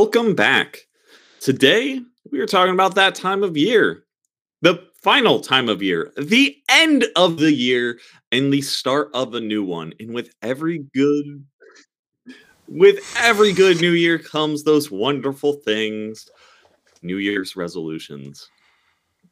[0.00, 0.86] Welcome back.
[1.40, 2.00] Today,
[2.32, 4.04] we are talking about that time of year,
[4.62, 7.98] the final time of year, the end of the year,
[8.32, 9.92] and the start of a new one.
[10.00, 11.44] And with every good
[12.66, 16.30] with every good new year comes those wonderful things,
[17.02, 18.48] New Year's resolutions.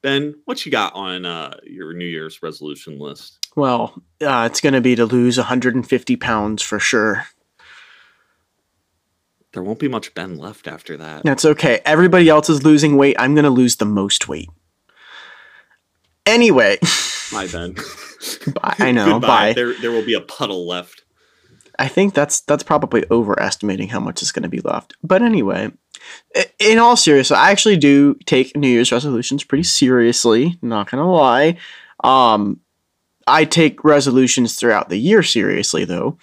[0.03, 3.39] Ben, what you got on uh, your New Year's resolution list?
[3.57, 7.25] Well, uh, it's going to be to lose 150 pounds for sure.
[9.53, 11.23] There won't be much Ben left after that.
[11.25, 11.81] That's okay.
[11.85, 13.17] Everybody else is losing weight.
[13.19, 14.51] I'm going to lose the most weight.
[16.27, 16.79] Anyway,
[17.33, 17.75] Bye, Ben.
[18.55, 18.75] bye.
[18.79, 19.13] I know.
[19.13, 19.27] Goodbye.
[19.29, 19.53] Bye.
[19.55, 21.03] There, there will be a puddle left.
[21.79, 24.95] I think that's that's probably overestimating how much is going to be left.
[25.03, 25.71] But anyway,
[26.59, 30.59] in all seriousness, I actually do take New Year's resolutions pretty seriously.
[30.61, 31.57] Not gonna lie.
[32.03, 32.59] Um,
[33.29, 36.19] I take resolutions throughout the year seriously, though.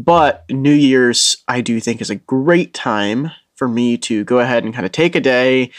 [0.00, 4.64] But New Year's, I do think, is a great time for me to go ahead
[4.64, 5.72] and kind of take a day,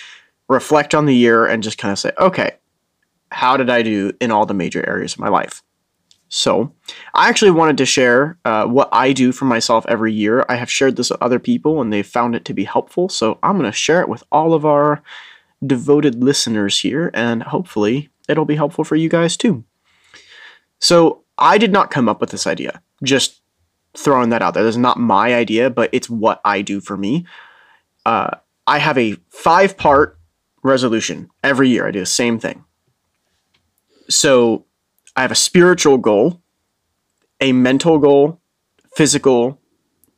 [0.47, 2.51] reflect on the year, and just kind of say, okay,
[3.31, 5.63] how did I do in all the major areas of my life?
[6.29, 6.71] So,
[7.15, 10.45] I actually wanted to share uh, what I do for myself every year.
[10.47, 13.09] I have shared this with other people and they've found it to be helpful.
[13.09, 15.01] So, I'm going to share it with all of our
[15.65, 19.63] devoted listeners here and hopefully it'll be helpful for you guys too.
[20.79, 23.40] So, I did not come up with this idea, just
[23.95, 24.63] throwing that out there.
[24.63, 27.25] This is not my idea, but it's what I do for me.
[28.05, 28.31] Uh,
[28.67, 30.17] I have a five part
[30.63, 31.87] resolution every year.
[31.87, 32.63] I do the same thing.
[34.09, 34.65] So,
[35.15, 36.41] I have a spiritual goal,
[37.39, 38.39] a mental goal,
[38.95, 39.59] physical,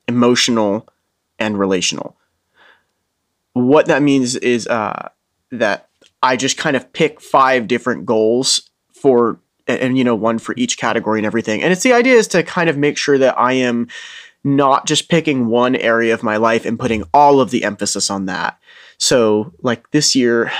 [0.07, 0.87] emotional,
[1.39, 2.15] and relational.
[3.53, 5.09] What that means is uh,
[5.51, 5.89] that
[6.21, 10.53] I just kind of pick five different goals for, and, and, you know, one for
[10.57, 11.61] each category and everything.
[11.61, 13.87] And it's the idea is to kind of make sure that I am
[14.43, 18.25] not just picking one area of my life and putting all of the emphasis on
[18.25, 18.59] that.
[18.97, 20.51] So, like this year,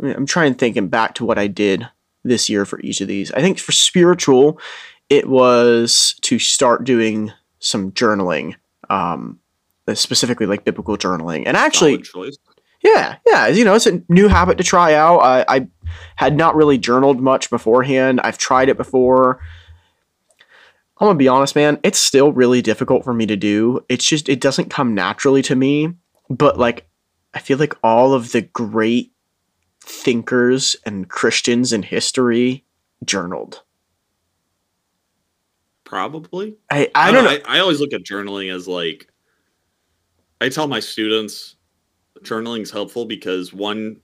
[0.00, 1.88] I mean, I'm trying thinking back to what I did
[2.24, 3.30] this year for each of these.
[3.32, 4.58] I think for spiritual,
[5.08, 8.54] it was to start doing some journaling,
[8.90, 9.38] um,
[9.94, 11.44] specifically like biblical journaling.
[11.46, 12.02] And actually,
[12.82, 15.18] yeah, yeah, you know, it's a new habit to try out.
[15.18, 15.68] I, I
[16.16, 18.20] had not really journaled much beforehand.
[18.22, 19.40] I've tried it before.
[20.98, 21.78] I'm gonna be honest, man.
[21.82, 23.84] It's still really difficult for me to do.
[23.88, 25.94] It's just it doesn't come naturally to me.
[26.30, 26.88] But like,
[27.34, 29.12] I feel like all of the great
[29.80, 32.64] thinkers and Christians in history
[33.04, 33.62] journaled.
[35.84, 36.56] Probably.
[36.70, 37.30] I I don't know.
[37.30, 39.08] I, I always look at journaling as like
[40.40, 41.56] I tell my students
[42.22, 44.00] journaling is helpful because one,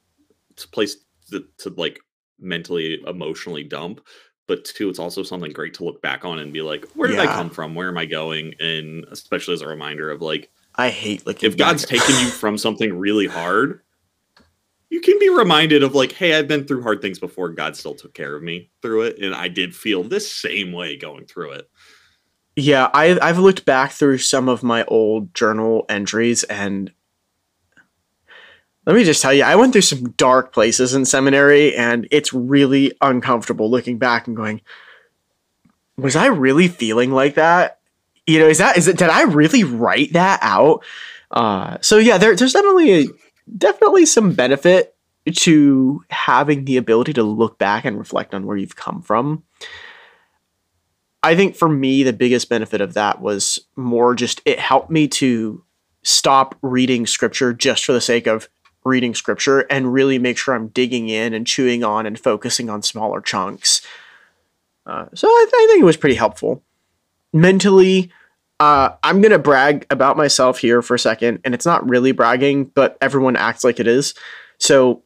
[0.51, 0.97] it's a place
[1.33, 2.01] to, to like
[2.39, 4.01] mentally, emotionally dump,
[4.47, 7.19] but two, it's also something great to look back on and be like, where did
[7.19, 7.75] I come from?
[7.75, 8.55] Where am I going?
[8.61, 12.59] And especially as a reminder of like, I hate like if God's taken you from
[12.59, 13.81] something really hard,
[14.91, 17.49] you can be reminded of like, hey, I've been through hard things before.
[17.51, 20.97] God still took care of me through it, and I did feel this same way
[20.97, 21.71] going through it.
[22.57, 26.93] Yeah, I I've looked back through some of my old journal entries and
[28.87, 32.33] let me just tell you, I went through some dark places in seminary and it's
[32.33, 34.61] really uncomfortable looking back and going,
[35.97, 37.79] was I really feeling like that?
[38.27, 40.85] You know, is that is it did I really write that out?
[41.31, 43.07] Uh so yeah, there, there's definitely a,
[43.57, 44.97] definitely some benefit
[45.31, 49.45] to having the ability to look back and reflect on where you've come from.
[51.23, 55.07] I think for me, the biggest benefit of that was more just it helped me
[55.09, 55.63] to
[56.03, 58.49] stop reading scripture just for the sake of
[58.85, 62.83] reading scripture and really make sure I'm digging in and chewing on and focusing on
[62.83, 63.83] smaller chunks.
[64.87, 66.63] Uh, so I, I think it was pretty helpful.
[67.33, 68.11] Mentally,
[68.61, 72.13] uh, I'm going to brag about myself here for a second, and it's not really
[72.13, 74.15] bragging, but everyone acts like it is.
[74.59, 75.03] So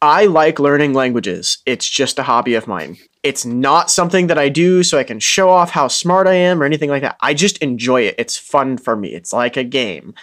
[0.00, 1.58] I like learning languages.
[1.66, 2.98] It's just a hobby of mine.
[3.22, 6.62] It's not something that I do so I can show off how smart I am
[6.62, 7.16] or anything like that.
[7.20, 8.14] I just enjoy it.
[8.18, 9.08] It's fun for me.
[9.08, 10.14] It's like a game.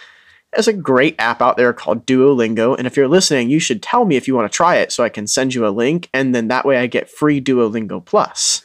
[0.52, 4.04] There's a great app out there called Duolingo, and if you're listening, you should tell
[4.04, 6.34] me if you want to try it so I can send you a link, and
[6.34, 8.62] then that way I get free Duolingo Plus.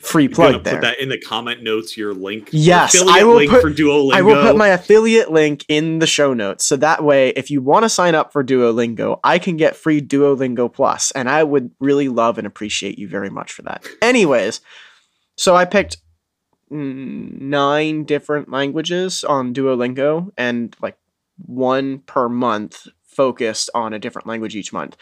[0.00, 0.74] Free plug there.
[0.74, 1.96] Put that in the comment notes.
[1.96, 2.50] Your link.
[2.52, 4.12] Yes, affiliate I will link put- for Duolingo.
[4.14, 6.64] I will put my affiliate link in the show notes.
[6.64, 10.00] So that way, if you want to sign up for Duolingo, I can get free
[10.00, 11.10] Duolingo Plus.
[11.12, 13.84] And I would really love and appreciate you very much for that.
[14.00, 14.60] Anyways,
[15.36, 15.96] so I picked
[16.72, 20.96] nine different languages on Duolingo and like
[21.36, 24.96] one per month focused on a different language each month.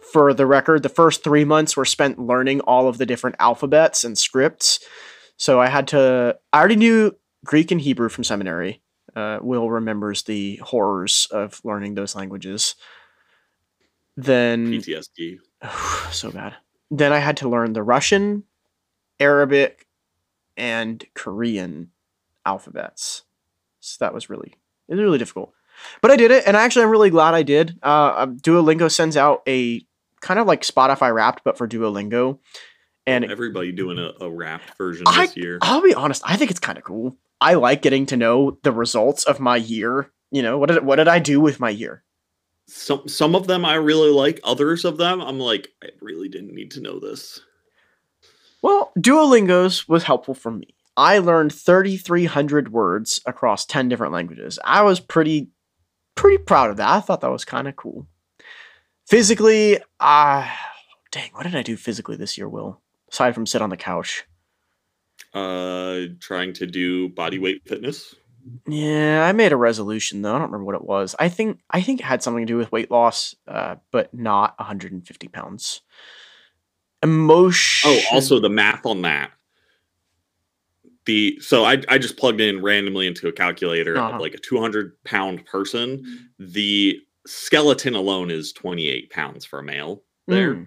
[0.00, 4.04] For the record, the first three months were spent learning all of the different alphabets
[4.04, 4.80] and scripts.
[5.36, 8.82] So I had to, I already knew Greek and Hebrew from seminary.
[9.14, 12.74] Uh, Will remembers the horrors of learning those languages.
[14.16, 15.38] Then PTSD.
[16.10, 16.54] so bad.
[16.90, 18.44] Then I had to learn the Russian,
[19.18, 19.86] Arabic,
[20.56, 21.90] and Korean
[22.44, 23.22] alphabets.
[23.80, 24.54] So that was really
[24.88, 25.52] it was really difficult.
[26.00, 27.78] But I did it, and actually I'm really glad I did.
[27.82, 29.84] Uh, um, Duolingo sends out a
[30.20, 32.38] kind of like Spotify Wrapped, but for Duolingo.
[33.06, 35.58] And Everybody doing a, a wrapped version I- this year.
[35.60, 37.16] I'll be honest, I think it's kind of cool.
[37.40, 40.12] I like getting to know the results of my year.
[40.30, 42.04] You know, what did what did I do with my year?
[42.68, 44.38] Some some of them I really like.
[44.44, 47.40] Others of them I'm like, I really didn't need to know this.
[48.62, 50.74] Well, Duolingo's was helpful for me.
[50.96, 54.58] I learned 3,300 words across 10 different languages.
[54.64, 55.48] I was pretty,
[56.14, 56.88] pretty proud of that.
[56.88, 58.06] I thought that was kind of cool.
[59.06, 60.48] Physically, uh,
[61.10, 62.80] dang, what did I do physically this year, Will?
[63.10, 64.24] Aside from sit on the couch.
[65.34, 68.14] Uh, trying to do body weight fitness.
[68.66, 70.34] Yeah, I made a resolution though.
[70.34, 71.14] I don't remember what it was.
[71.18, 74.58] I think I think it had something to do with weight loss, uh, but not
[74.58, 75.80] 150 pounds.
[77.02, 77.90] Emotion.
[77.90, 79.32] Oh, also the math on that.
[81.04, 84.14] The so I I just plugged in randomly into a calculator Uh-huh.
[84.16, 86.30] of like a 200 pound person.
[86.38, 90.54] The skeleton alone is 28 pounds for a male there.
[90.54, 90.66] Mm.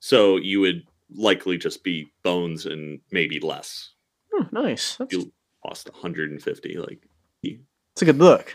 [0.00, 3.90] So you would likely just be bones and maybe less.
[4.32, 4.96] Oh, nice.
[4.96, 5.32] That's, You
[5.64, 6.76] lost 150.
[6.78, 7.00] Like,
[7.42, 8.54] it's a good look.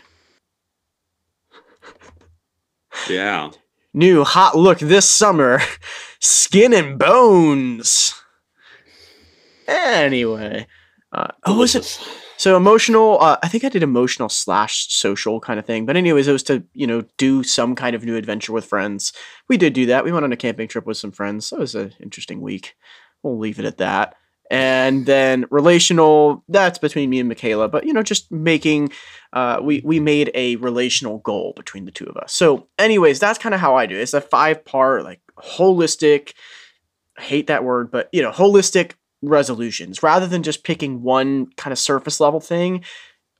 [3.08, 3.50] yeah.
[3.92, 5.60] New hot look this summer
[6.20, 8.14] Skin and Bones.
[9.66, 10.66] Anyway.
[11.12, 12.00] Uh, oh, was it?
[12.36, 15.84] So emotional, uh, I think I did emotional slash social kind of thing.
[15.84, 19.12] But anyways, it was to, you know, do some kind of new adventure with friends.
[19.48, 20.04] We did do that.
[20.04, 21.50] We went on a camping trip with some friends.
[21.50, 22.76] That was an interesting week.
[23.22, 24.14] We'll leave it at that.
[24.50, 27.68] And then relational, that's between me and Michaela.
[27.68, 28.90] But, you know, just making,
[29.32, 32.32] uh, we, we made a relational goal between the two of us.
[32.32, 34.00] So anyways, that's kind of how I do it.
[34.02, 36.32] It's a five part, like holistic,
[37.16, 41.70] I hate that word, but, you know, holistic resolutions rather than just picking one kind
[41.70, 42.82] of surface level thing.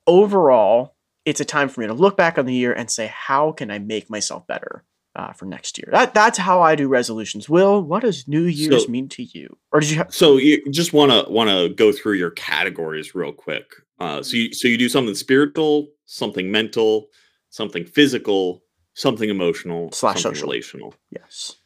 [0.06, 3.50] Overall, it's a time for me to look back on the year and say, how
[3.52, 4.84] can I make myself better
[5.16, 5.88] uh, for next year?
[5.92, 7.48] That that's how I do resolutions.
[7.48, 9.56] Will, what does New Year's So- mean to you?
[9.72, 9.96] Or did you?
[9.98, 13.66] Have, So you just want to want to go through your categories real quick.
[13.98, 17.08] Uh, so you so you do something spiritual, something mental,
[17.50, 18.62] something physical,
[18.94, 20.48] something emotional, Slash something social.
[20.48, 20.94] relational.
[21.10, 21.56] yes.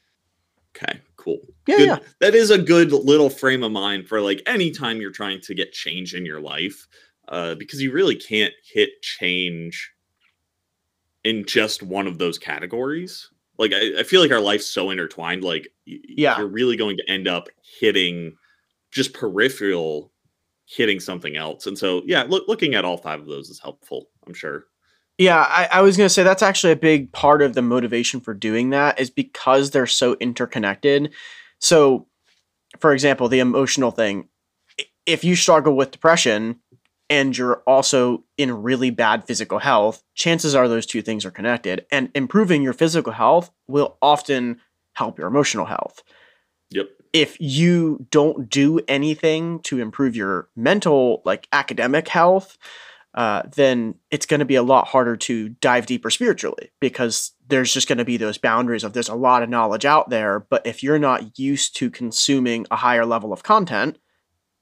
[0.76, 1.38] Okay, cool.
[1.69, 1.99] Yeah, Good- yeah.
[2.20, 5.73] That is a good little frame of mind for like anytime you're trying to get
[5.73, 6.88] change in your life,
[7.29, 9.93] uh, because you really can't hit change
[11.23, 13.31] in just one of those categories.
[13.58, 15.44] Like I, I feel like our life's so intertwined.
[15.44, 16.38] Like Yeah.
[16.38, 17.48] you're really going to end up
[17.80, 18.36] hitting
[18.90, 20.12] just peripheral,
[20.66, 21.67] hitting something else.
[21.67, 24.06] And so yeah, look, looking at all five of those is helpful.
[24.26, 24.64] I'm sure.
[25.19, 28.34] Yeah, I, I was gonna say that's actually a big part of the motivation for
[28.34, 31.12] doing that is because they're so interconnected.
[31.60, 32.08] So,
[32.81, 34.29] for example, the emotional thing.
[35.06, 36.58] If you struggle with depression
[37.11, 41.87] and you're also in really bad physical health, chances are those two things are connected.
[41.91, 44.61] And improving your physical health will often
[44.94, 46.03] help your emotional health.
[46.70, 46.89] Yep.
[47.13, 52.58] If you don't do anything to improve your mental, like academic health,
[53.15, 57.73] uh, then it's going to be a lot harder to dive deeper spiritually because there's
[57.73, 60.41] just going to be those boundaries of there's a lot of knowledge out there.
[60.41, 63.99] But if you're not used to consuming a higher level of content,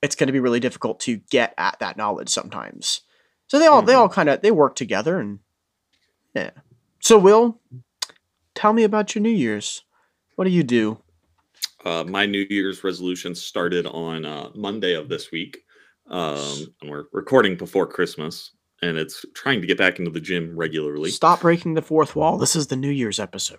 [0.02, 3.00] it's going to be really difficult to get at that knowledge sometimes.
[3.46, 3.98] So they all they Mhm.
[3.98, 5.38] all kind of they work together and
[6.34, 6.50] yeah.
[7.00, 7.60] So Will,
[8.54, 9.82] tell me about your New Year's.
[10.36, 10.98] What do you do?
[11.84, 15.58] Uh, my New Year's resolution started on uh, Monday of this week.
[16.08, 20.56] Um, and we're recording before Christmas, and it's trying to get back into the gym
[20.56, 21.10] regularly.
[21.10, 22.38] Stop breaking the fourth wall.
[22.38, 23.58] This is the New Year's episode.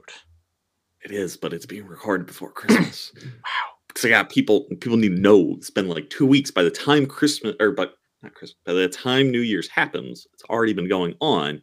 [1.03, 3.11] It is, but it's being recorded before Christmas.
[3.23, 3.69] Wow.
[3.93, 4.65] Because I got people.
[4.81, 5.53] People need to know.
[5.57, 8.59] It's been like two weeks by the time Christmas, or but not Christmas.
[8.65, 11.61] By the time New Year's happens, it's already been going on.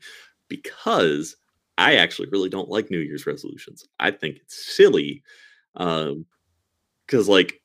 [0.48, 1.36] Because
[1.78, 3.86] I actually really don't like New Year's resolutions.
[3.98, 5.22] I think it's silly.
[5.76, 6.26] Um,
[7.06, 7.60] because like,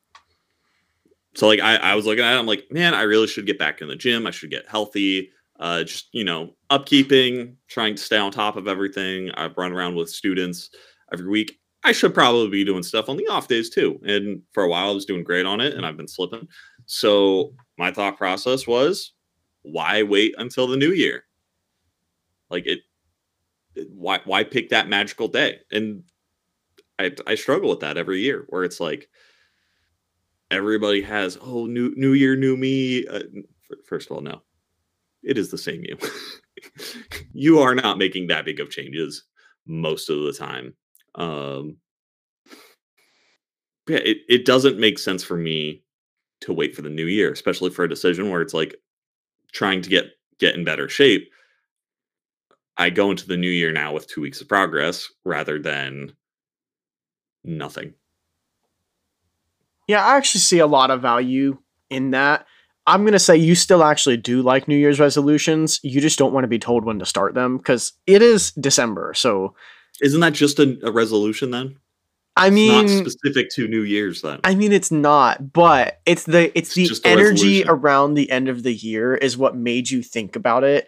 [1.35, 2.39] so like I, I was looking at it.
[2.39, 4.25] I'm like, man, I really should get back in the gym.
[4.25, 5.31] I should get healthy.
[5.59, 9.31] Uh, just you know, upkeeping, trying to stay on top of everything.
[9.31, 10.69] I've run around with students
[11.13, 11.59] every week.
[11.85, 13.99] I should probably be doing stuff on the off days too.
[14.05, 16.47] And for a while, I was doing great on it, and I've been slipping.
[16.85, 19.13] So my thought process was,
[19.63, 21.25] why wait until the new year?
[22.49, 22.79] Like it,
[23.75, 25.59] it- why why pick that magical day?
[25.71, 26.03] And
[26.99, 29.09] I I struggle with that every year, where it's like
[30.51, 33.05] everybody has oh new new year new me.
[33.07, 33.21] Uh,
[33.87, 34.41] first of all, no.
[35.23, 35.97] it is the same you.
[37.33, 39.23] you are not making that big of changes
[39.67, 40.73] most of the time.
[41.15, 41.77] Um,
[43.87, 45.83] yeah, it, it doesn't make sense for me
[46.41, 48.75] to wait for the new year, especially for a decision where it's like
[49.53, 50.05] trying to get
[50.39, 51.29] get in better shape.
[52.77, 56.13] I go into the new year now with two weeks of progress rather than
[57.43, 57.93] nothing.
[59.87, 62.45] Yeah, I actually see a lot of value in that.
[62.87, 65.79] I'm going to say you still actually do like New Year's resolutions.
[65.83, 69.13] You just don't want to be told when to start them because it is December.
[69.15, 69.55] So,
[70.01, 71.77] isn't that just a, a resolution then?
[72.37, 74.41] I mean, not specific to New Year's then.
[74.43, 78.63] I mean, it's not, but it's the it's, it's the energy around the end of
[78.63, 80.87] the year is what made you think about it.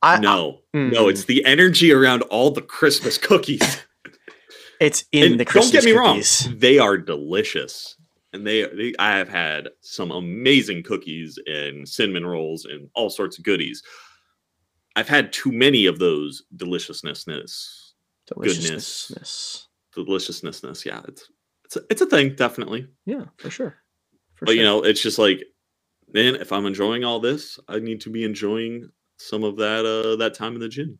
[0.00, 0.92] I, no, I, mm.
[0.92, 3.82] no, it's the energy around all the Christmas cookies.
[4.80, 5.72] it's in and the Christmas.
[5.72, 6.46] Don't get me cookies.
[6.46, 7.96] wrong; they are delicious,
[8.32, 13.36] and they, they I have had some amazing cookies and cinnamon rolls and all sorts
[13.36, 13.82] of goodies.
[14.96, 17.26] I've had too many of those deliciousness,
[18.28, 19.08] deliciousness.
[19.08, 19.68] goodness
[20.04, 20.84] deliciousness.
[20.86, 21.28] Yeah, it's
[21.64, 22.88] it's a, it's a thing, definitely.
[23.04, 23.76] Yeah, for sure.
[24.34, 24.58] For but sure.
[24.58, 25.42] you know, it's just like,
[26.12, 30.16] man, if I'm enjoying all this, I need to be enjoying some of that uh
[30.16, 30.98] that time in the gym.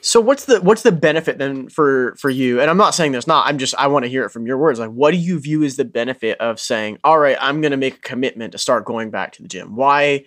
[0.00, 2.60] So what's the what's the benefit then for for you?
[2.60, 3.46] And I'm not saying there's not.
[3.46, 4.78] I'm just I want to hear it from your words.
[4.78, 7.76] Like, what do you view as the benefit of saying, "All right, I'm going to
[7.76, 9.76] make a commitment to start going back to the gym"?
[9.76, 10.24] Why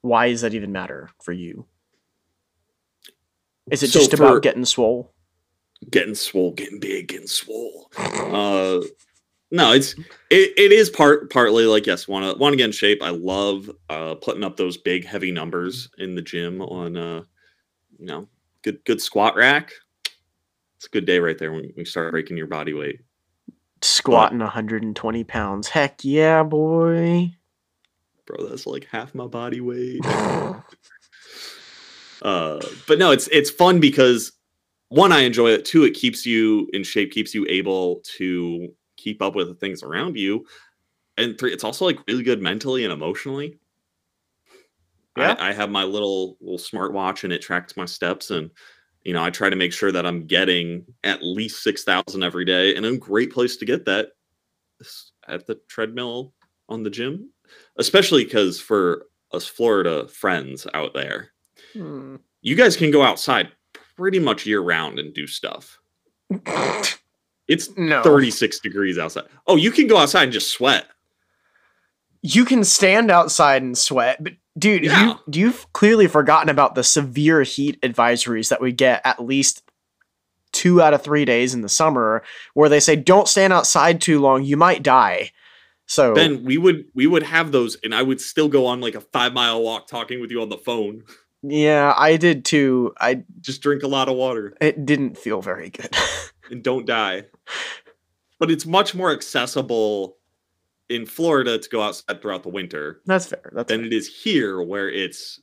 [0.00, 1.66] why does that even matter for you?
[3.70, 5.11] Is it so just for, about getting swole?
[5.90, 7.90] Getting swole, getting big, getting swole.
[8.32, 8.80] Uh,
[9.52, 9.92] no, it's
[10.30, 13.02] it, it is part partly like yes, want to want to get in shape.
[13.02, 17.22] I love uh, putting up those big heavy numbers in the gym on uh,
[17.98, 18.26] you know
[18.62, 19.72] good good squat rack.
[20.76, 23.00] It's a good day right there when you start breaking your body weight.
[23.82, 25.68] Squatting but, 120 pounds.
[25.68, 27.30] Heck yeah, boy.
[28.24, 30.00] Bro, that's like half my body weight.
[32.22, 32.58] uh,
[32.88, 34.32] but no, it's it's fun because
[34.92, 35.64] one, I enjoy it.
[35.64, 38.68] Two, it keeps you in shape, keeps you able to
[38.98, 40.44] keep up with the things around you.
[41.16, 43.58] And three, it's also like really good mentally and emotionally.
[45.16, 45.34] Yeah.
[45.38, 48.50] I, I have my little little smartwatch and it tracks my steps and
[49.04, 52.76] you know, I try to make sure that I'm getting at least 6,000 every day.
[52.76, 54.10] And a great place to get that
[55.26, 56.34] at the treadmill
[56.68, 57.30] on the gym,
[57.78, 61.30] especially because for us Florida friends out there,
[61.72, 62.16] hmm.
[62.42, 63.50] you guys can go outside
[63.96, 65.78] pretty much year round and do stuff.
[67.48, 68.02] It's no.
[68.02, 69.24] 36 degrees outside.
[69.46, 70.86] Oh, you can go outside and just sweat.
[72.22, 75.16] You can stand outside and sweat, but dude, yeah.
[75.26, 79.70] you, you've clearly forgotten about the severe heat advisories that we get at least
[80.52, 82.22] two out of three days in the summer
[82.54, 85.30] where they say don't stand outside too long you might die
[85.86, 88.94] so then we would we would have those and i would still go on like
[88.94, 91.02] a five mile walk talking with you on the phone
[91.42, 92.94] yeah, I did too.
[93.00, 94.54] I just drink a lot of water.
[94.60, 95.94] It didn't feel very good.
[96.50, 97.24] and don't die.
[98.38, 100.16] But it's much more accessible
[100.88, 103.00] in Florida to go outside throughout the winter.
[103.06, 103.50] That's fair.
[103.54, 103.86] That's than fair.
[103.86, 105.40] it is here where it's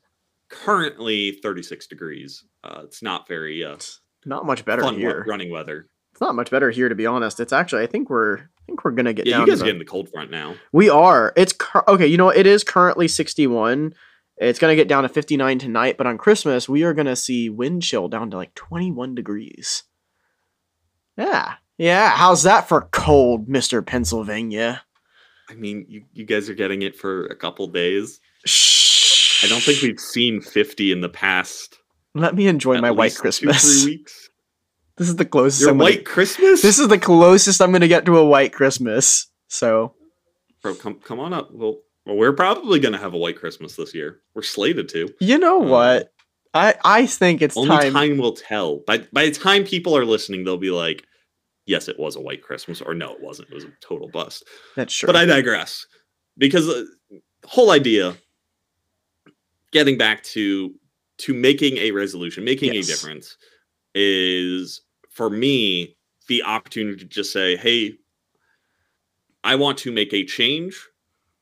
[0.49, 2.43] currently 36 degrees.
[2.63, 3.77] Uh, it's not very uh,
[4.25, 5.23] not much better here.
[5.27, 5.87] running weather.
[6.11, 7.39] It's not much better here to be honest.
[7.39, 9.47] It's actually I think we're I think we're gonna get yeah, down.
[9.47, 10.55] You guys are getting the cold front now.
[10.71, 11.33] We are.
[11.35, 11.53] It's
[11.87, 12.07] okay.
[12.07, 13.93] You know it is currently 61.
[14.39, 17.15] It's going to get down to 59 tonight, but on Christmas, we are going to
[17.15, 19.83] see wind chill down to like 21 degrees.
[21.17, 21.55] Yeah.
[21.77, 22.11] Yeah.
[22.11, 23.85] How's that for cold, Mr.
[23.85, 24.83] Pennsylvania?
[25.49, 28.21] I mean, you, you guys are getting it for a couple days.
[28.45, 29.43] Shh.
[29.43, 31.77] I don't think we've seen 50 in the past.
[32.15, 33.61] Let me enjoy my white Christmas.
[33.61, 34.29] Two, three weeks.
[34.97, 35.61] This is the closest.
[35.61, 36.61] Your I'm white gonna, Christmas?
[36.61, 39.27] This is the closest I'm going to get to a white Christmas.
[39.47, 39.95] So.
[40.61, 41.49] Bro, come, come on up.
[41.51, 41.79] We'll,
[42.09, 44.21] well, we're probably going to have a white Christmas this year.
[44.33, 45.13] We're slated to.
[45.19, 46.13] You know um, what?
[46.55, 47.93] I I think it's only time.
[47.93, 48.77] time will tell.
[48.87, 51.05] By by the time people are listening, they'll be like,
[51.67, 53.49] "Yes, it was a white Christmas," or "No, it wasn't.
[53.49, 54.43] It was a total bust."
[54.75, 55.05] That's true.
[55.05, 55.85] But I digress
[56.37, 56.87] because the
[57.45, 58.17] whole idea,
[59.71, 60.73] getting back to
[61.19, 62.85] to making a resolution, making yes.
[62.85, 63.37] a difference,
[63.93, 65.95] is for me
[66.27, 67.93] the opportunity to just say, "Hey,
[69.43, 70.88] I want to make a change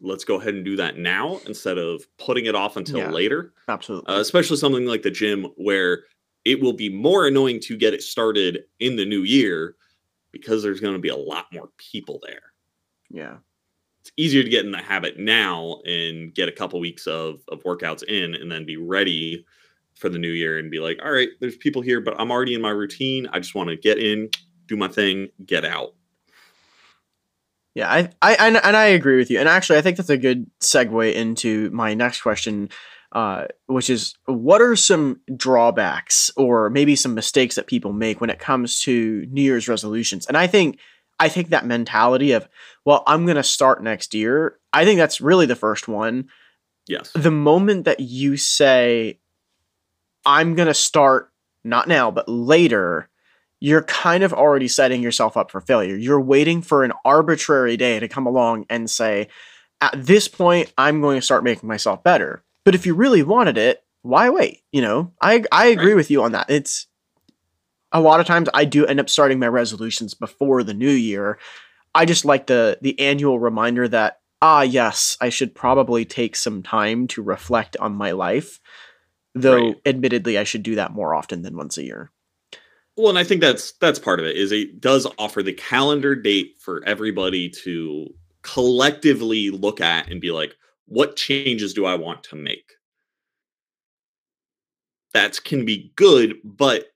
[0.02, 3.54] let's go ahead and do that now instead of putting it off until yeah, later.
[3.68, 4.14] Absolutely.
[4.14, 6.04] Uh, especially something like the gym where
[6.46, 9.76] it will be more annoying to get it started in the new year
[10.32, 12.54] because there's going to be a lot more people there.
[13.10, 13.38] Yeah.
[14.02, 17.64] It's easier to get in the habit now and get a couple weeks of, of
[17.64, 19.46] workouts in and then be ready
[19.96, 22.54] for the new year and be like, all right, there's people here, but I'm already
[22.54, 23.28] in my routine.
[23.34, 24.30] I just want to get in,
[24.68, 25.96] do my thing, get out.
[27.78, 29.40] Yeah, I, I, and I agree with you.
[29.40, 32.70] And actually, I think that's a good segue into my next question.
[33.12, 38.30] uh, which is what are some drawbacks or maybe some mistakes that people make when
[38.30, 40.26] it comes to New Year's resolutions?
[40.26, 40.80] And I think
[41.20, 42.48] I think that mentality of
[42.86, 44.60] well, I'm going to start next year.
[44.74, 46.28] I think that's really the first one.
[46.88, 47.12] Yes.
[47.14, 49.20] The moment that you say
[50.26, 51.32] I'm going to start
[51.64, 53.10] not now, but later,
[53.60, 55.96] you're kind of already setting yourself up for failure.
[55.96, 59.28] You're waiting for an arbitrary day to come along and say,
[59.82, 62.44] at this point, I'm going to start making myself better.
[62.66, 64.62] But if you really wanted it, why wait?
[64.72, 65.96] You know, I I agree Right.
[65.96, 66.50] with you on that.
[66.50, 66.88] It's
[67.92, 71.40] a lot of times I do end up starting my resolutions before the new year.
[71.96, 76.62] I just like the the annual reminder that ah yes, I should probably take some
[76.64, 78.60] time to reflect on my life.
[79.34, 79.76] Though Right.
[79.86, 82.12] admittedly I should do that more often than once a year.
[82.98, 84.36] Well, and I think that's that's part of it.
[84.36, 88.08] Is it does offer the calendar date for everybody to
[88.42, 90.56] collectively look at and be like,
[90.88, 92.72] what changes do I want to make?
[95.14, 96.88] That can be good, but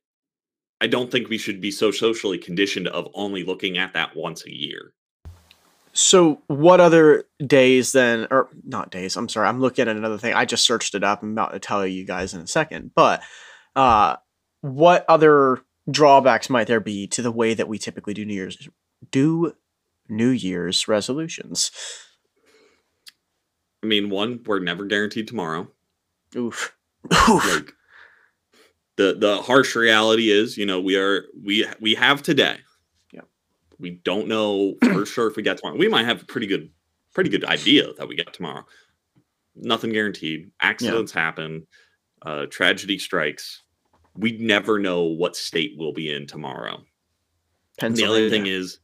[0.80, 4.46] I don't think we should be so socially conditioned of only looking at that once
[4.46, 4.94] a year.
[5.94, 9.18] So, what other days then, or not days?
[9.18, 10.34] I'm sorry, I'm looking at another thing.
[10.34, 11.22] I just searched it up.
[11.22, 12.92] I'm about to tell you guys in a second.
[12.96, 13.22] But,
[13.76, 14.16] uh,
[14.62, 15.60] what other
[15.90, 18.70] drawbacks might there be to the way that we typically do New Year's
[19.12, 19.54] do
[20.10, 21.72] New Year's resolutions?
[23.84, 25.68] I mean, one, we're never guaranteed tomorrow.
[26.36, 26.76] Oof.
[27.30, 27.56] Oof.
[27.56, 27.74] Like
[28.98, 32.58] the the harsh reality is, you know, we are we we have today.
[33.12, 33.22] Yeah.
[33.80, 35.78] We don't know for sure if we get tomorrow.
[35.78, 36.70] We might have a pretty good
[37.14, 38.66] pretty good idea that we get tomorrow.
[39.56, 40.52] Nothing guaranteed.
[40.62, 41.68] Accidents happen.
[42.22, 43.64] Uh, tragedy strikes.
[44.22, 46.84] We never know what state we'll be in tomorrow.
[47.80, 48.80] The other thing is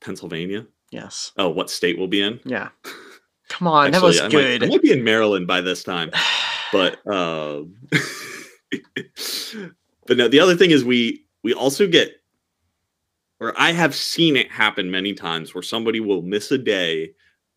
[0.00, 0.66] Pennsylvania.
[0.90, 1.32] yes.
[1.36, 2.40] Oh, what state we'll be in?
[2.44, 2.70] Yeah.
[3.50, 4.62] Come on, that was I good.
[4.62, 6.10] Might, I might be in Maryland by this time.
[6.72, 7.74] but um
[10.06, 12.12] but no the other thing is we we also get
[13.40, 17.12] or i have seen it happen many times where somebody will miss a day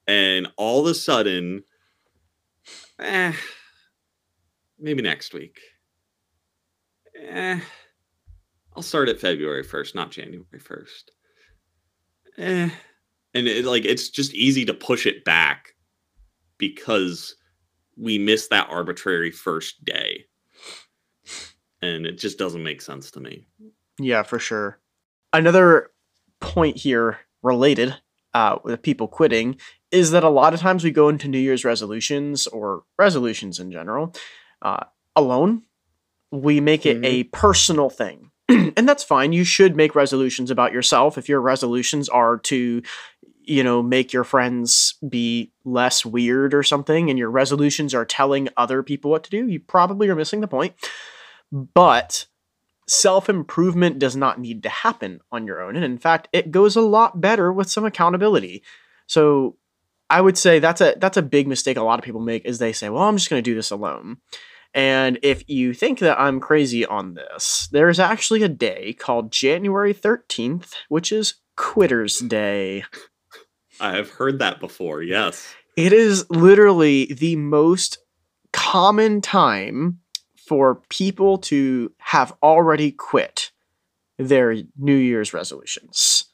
[0.08, 1.64] and all of a sudden
[3.00, 3.34] eh,
[4.80, 5.60] maybe next week
[7.24, 7.60] eh,
[8.76, 11.04] i'll start at february 1st not january 1st
[12.38, 12.70] eh.
[13.34, 15.74] and it, like it's just easy to push it back
[16.58, 17.36] because
[17.98, 20.26] we miss that arbitrary first day.
[21.82, 23.46] And it just doesn't make sense to me.
[24.00, 24.80] Yeah, for sure.
[25.34, 25.92] Another
[26.40, 27.96] point here related
[28.34, 29.58] uh, with people quitting
[29.92, 33.72] is that a lot of times we go into New Year's resolutions or resolutions in
[33.72, 34.14] general
[34.62, 35.64] uh, alone.
[36.34, 37.30] We make it a mm-hmm.
[37.30, 38.32] personal thing.
[38.50, 39.34] and that's fine.
[39.34, 41.18] You should make resolutions about yourself.
[41.18, 42.82] If your resolutions are to,
[43.44, 48.50] you know, make your friends be less weird or something, and your resolutions are telling
[48.58, 50.74] other people what to do, you probably are missing the point.
[51.52, 52.26] But
[52.88, 55.76] self improvement does not need to happen on your own.
[55.76, 58.64] And in fact, it goes a lot better with some accountability.
[59.08, 59.58] So
[60.10, 62.60] I would say that's a that's a big mistake a lot of people make is
[62.60, 64.18] they say, "Well, I'm just going to do this alone."
[64.74, 69.94] And if you think that I'm crazy on this, there's actually a day called January
[69.94, 72.84] 13th, which is Quitter's Day.
[73.80, 75.04] I have heard that before.
[75.04, 75.54] Yes.
[75.78, 78.00] It is literally the most
[78.52, 80.00] common time
[80.48, 83.52] for people to have already quit
[84.18, 86.26] their New Year's resolutions.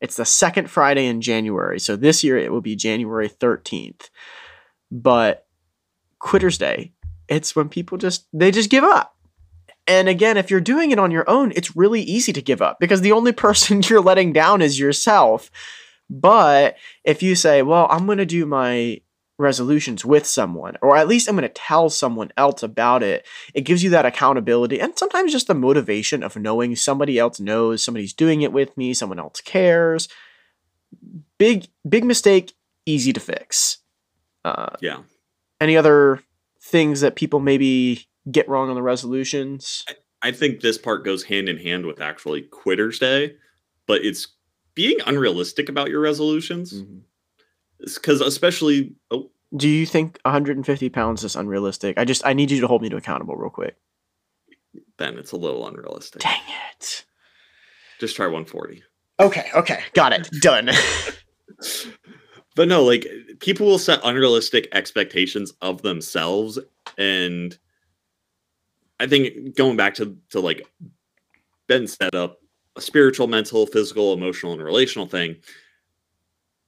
[0.00, 1.78] It's the second Friday in January.
[1.78, 4.10] So this year it will be January 13th.
[4.90, 5.46] But
[6.18, 6.92] Quitter's Day,
[7.30, 9.16] it's when people just they just give up.
[9.86, 12.78] And again, if you're doing it on your own, it's really easy to give up
[12.78, 15.50] because the only person you're letting down is yourself.
[16.10, 19.00] But if you say, well, I'm going to do my
[19.38, 23.62] resolutions with someone, or at least I'm going to tell someone else about it, it
[23.62, 28.12] gives you that accountability and sometimes just the motivation of knowing somebody else knows, somebody's
[28.12, 30.08] doing it with me, someone else cares.
[31.38, 32.52] Big, big mistake,
[32.86, 33.78] easy to fix.
[34.44, 34.98] Uh, Yeah.
[35.60, 36.22] any other
[36.62, 39.84] things that people maybe get wrong on the resolutions?
[40.22, 43.36] I think this part goes hand in hand with actually Quitter's Day,
[43.86, 44.28] but it's
[44.74, 46.74] being unrealistic about your resolutions.
[46.74, 46.98] Mm-hmm.
[47.94, 51.98] Because, especially, oh, Do you think 150 pounds is unrealistic?
[51.98, 53.76] I just I need you to hold me to accountable real quick.
[54.98, 56.20] then it's a little unrealistic.
[56.20, 56.42] Dang
[56.78, 57.04] it.
[57.98, 58.82] Just try 140.
[59.18, 60.28] Okay, okay, got it.
[60.40, 60.70] Done.
[62.56, 63.06] but no, like
[63.40, 66.58] people will set unrealistic expectations of themselves,
[66.98, 67.58] and
[68.98, 70.66] I think going back to to like
[71.68, 72.34] Ben set up uh,
[72.76, 75.36] a spiritual, mental, physical, emotional, and relational thing.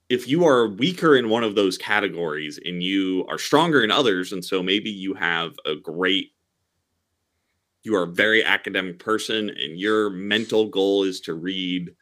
[0.08, 4.32] if you are weaker in one of those categories and you are stronger in others,
[4.32, 6.32] and so maybe you have a great,
[7.82, 11.94] you are a very academic person, and your mental goal is to read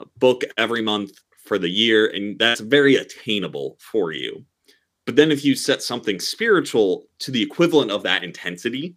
[0.00, 4.44] a book every month for the year, and that's very attainable for you.
[5.04, 8.94] But then if you set something spiritual to the equivalent of that intensity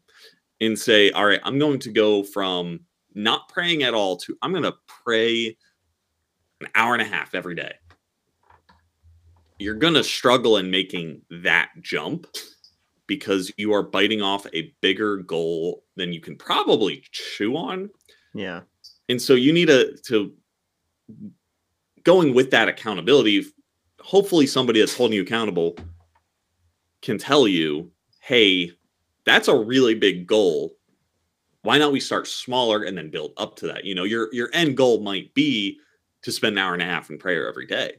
[0.61, 2.81] and say, all right, I'm going to go from
[3.15, 5.57] not praying at all to I'm going to pray
[6.61, 7.73] an hour and a half every day
[9.59, 12.27] you're going to struggle in making that jump
[13.07, 17.89] because you are biting off a bigger goal than you can probably chew on.
[18.33, 18.61] Yeah.
[19.07, 20.33] And so you need to to
[22.05, 23.45] going with that accountability,
[23.99, 25.75] hopefully somebody that's holding you accountable
[27.01, 27.91] can tell you,
[28.21, 28.71] "Hey,
[29.25, 30.77] that's a really big goal.
[31.63, 34.49] Why not we start smaller and then build up to that?" You know, your your
[34.53, 35.79] end goal might be
[36.21, 37.97] to spend an hour and a half in prayer every day.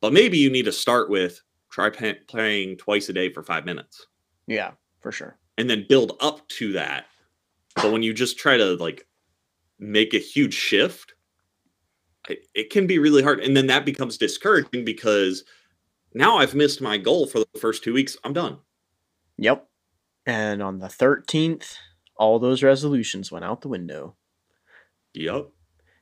[0.00, 3.64] But maybe you need to start with try pay- playing twice a day for five
[3.64, 4.06] minutes.
[4.46, 5.38] Yeah, for sure.
[5.56, 7.06] And then build up to that.
[7.74, 9.06] But when you just try to like
[9.78, 11.14] make a huge shift,
[12.30, 13.40] it, it can be really hard.
[13.40, 15.44] And then that becomes discouraging because
[16.14, 18.16] now I've missed my goal for the first two weeks.
[18.24, 18.58] I'm done.
[19.38, 19.66] Yep.
[20.26, 21.74] And on the 13th,
[22.16, 24.16] all those resolutions went out the window.
[25.14, 25.48] Yep.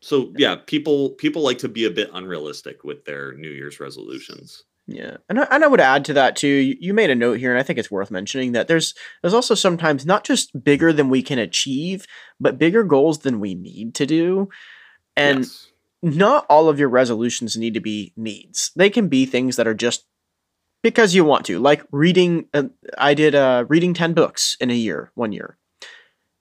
[0.01, 4.65] So yeah, people people like to be a bit unrealistic with their New Year's resolutions.
[4.89, 6.47] Yeah, and I, and I would add to that too.
[6.47, 9.35] You, you made a note here, and I think it's worth mentioning that there's there's
[9.35, 12.07] also sometimes not just bigger than we can achieve,
[12.39, 14.49] but bigger goals than we need to do,
[15.17, 15.69] and yes.
[16.15, 18.71] Not all of your resolutions need to be needs.
[18.77, 20.05] They can be things that are just
[20.83, 22.47] because you want to, like reading.
[22.55, 22.65] Uh,
[22.97, 25.59] I did uh, reading ten books in a year, one year.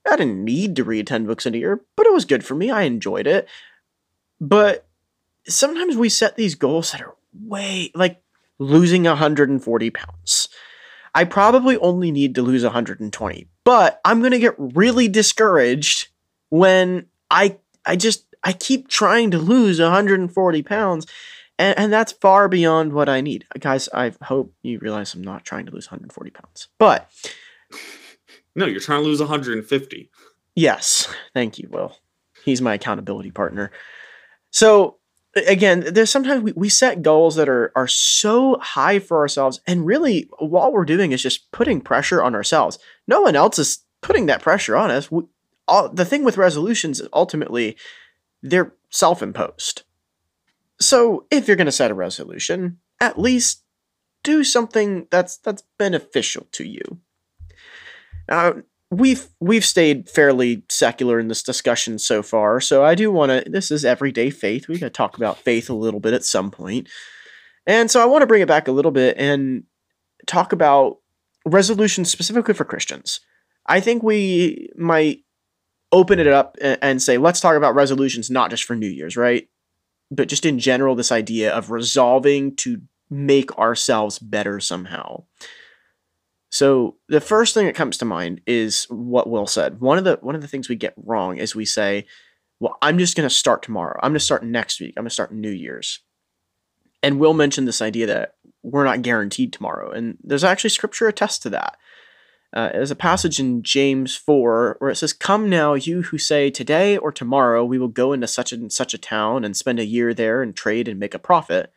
[0.10, 2.56] I didn't need to read 10 books in a year, but it was good for
[2.56, 2.70] me.
[2.70, 3.48] I enjoyed it.
[4.40, 4.88] But
[5.48, 8.22] sometimes we set these goals that are way like
[8.60, 10.50] losing 140 pounds.
[11.14, 16.10] I probably only need to lose 120, but I'm going to get really discouraged
[16.50, 21.06] when I I just I keep trying to lose 140 pounds
[21.58, 23.46] and, and that's far beyond what I need.
[23.60, 26.68] Guys, I hope you realize I'm not trying to lose 140 pounds.
[26.78, 27.10] But
[28.56, 30.10] no, you're trying to lose 150.
[30.56, 31.14] Yes.
[31.34, 31.98] Thank you, Will.
[32.44, 33.72] He's my accountability partner.
[34.52, 34.98] So
[35.36, 39.86] again, there's sometimes we, we set goals that are are so high for ourselves, and
[39.86, 42.80] really what we're doing is just putting pressure on ourselves.
[43.08, 45.12] No one else is putting that pressure on us.
[45.12, 45.24] We,
[45.68, 47.76] all, the thing with resolutions is ultimately
[48.42, 49.84] they're self-imposed.
[50.80, 53.64] So if you're going to set a resolution, at least
[54.24, 57.00] do something that's that's beneficial to you.
[58.28, 58.56] Now,
[58.90, 63.50] we've we've stayed fairly secular in this discussion so far, so I do want to.
[63.50, 64.68] This is everyday faith.
[64.68, 66.90] We got to talk about faith a little bit at some point,
[67.68, 69.64] and so I want to bring it back a little bit and
[70.26, 70.98] talk about
[71.46, 73.20] resolutions specifically for Christians.
[73.68, 75.25] I think we might
[75.96, 79.48] open it up and say, let's talk about resolutions not just for New Year's, right?
[80.12, 85.24] But just in general, this idea of resolving to make ourselves better somehow.
[86.50, 89.80] So the first thing that comes to mind is what Will said.
[89.80, 92.06] One of the one of the things we get wrong is we say,
[92.60, 93.98] "Well, I'm just going to start tomorrow.
[94.04, 94.94] I'm going to start next week.
[94.98, 96.00] I'm going to start New Year's."
[97.04, 101.40] And Will mentioned this idea that we're not guaranteed tomorrow, and there's actually scripture attests
[101.40, 101.78] to that.
[102.56, 106.50] Uh, there's a passage in James 4 where it says, Come now, you who say,
[106.50, 109.86] Today or tomorrow we will go into such and such a town and spend a
[109.86, 111.74] year there and trade and make a profit.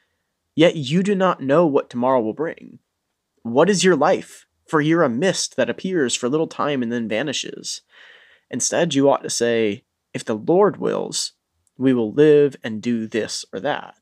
[0.55, 2.79] Yet you do not know what tomorrow will bring.
[3.43, 4.47] What is your life?
[4.69, 7.81] for you're a mist that appears for a little time and then vanishes.
[8.51, 11.33] Instead, you ought to say, If the Lord wills,
[11.77, 13.95] we will live and do this or that.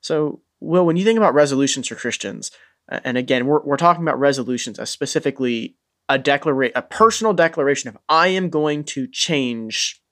[0.00, 2.50] So, Will, when you think about resolutions for Christians,
[2.90, 5.76] and again, we're, we're talking about resolutions as specifically
[6.08, 10.02] a declaration, a personal declaration of I am going to change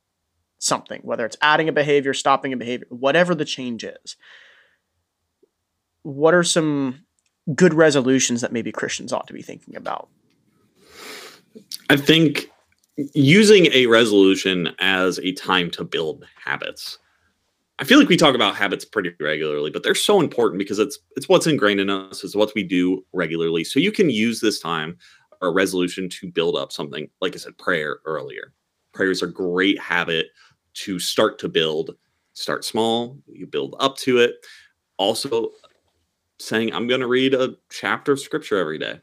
[0.58, 4.16] something, whether it's adding a behavior, stopping a behavior, whatever the change is.
[6.02, 7.04] What are some
[7.54, 10.08] good resolutions that maybe Christians ought to be thinking about?
[11.90, 12.50] I think
[13.14, 16.98] using a resolution as a time to build habits.
[17.80, 20.98] I feel like we talk about habits pretty regularly, but they're so important because it's
[21.16, 23.62] it's what's ingrained in us, it's what we do regularly.
[23.64, 24.96] So you can use this time
[25.40, 27.08] or resolution to build up something.
[27.20, 28.52] Like I said, prayer earlier.
[28.92, 30.28] Prayer is a great habit
[30.74, 31.94] to start to build.
[32.32, 34.34] Start small, you build up to it.
[34.96, 35.50] Also,
[36.38, 39.00] saying I'm going to read a chapter of scripture every day.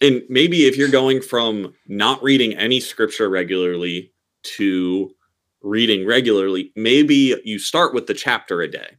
[0.00, 5.15] And maybe if you're going from not reading any scripture regularly to
[5.66, 8.96] reading regularly, maybe you start with the chapter a day.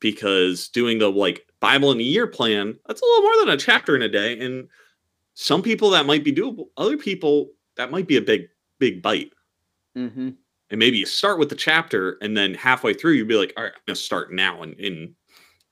[0.00, 3.58] because doing the like Bible in a year plan, that's a little more than a
[3.58, 4.38] chapter in a day.
[4.38, 4.68] And
[5.34, 8.48] some people that might be doable, other people that might be a big,
[8.78, 9.30] big bite.
[9.96, 10.30] Mm-hmm.
[10.70, 13.64] And maybe you start with the chapter and then halfway through you'd be like, all
[13.64, 15.14] right, I'm gonna start now in, in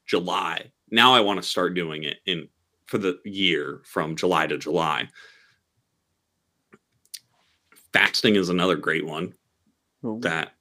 [0.07, 0.71] July.
[0.91, 2.49] Now I want to start doing it in
[2.87, 5.09] for the year from July to July.
[7.99, 9.35] Fasting is another great one
[10.05, 10.21] Ooh.
[10.23, 10.53] that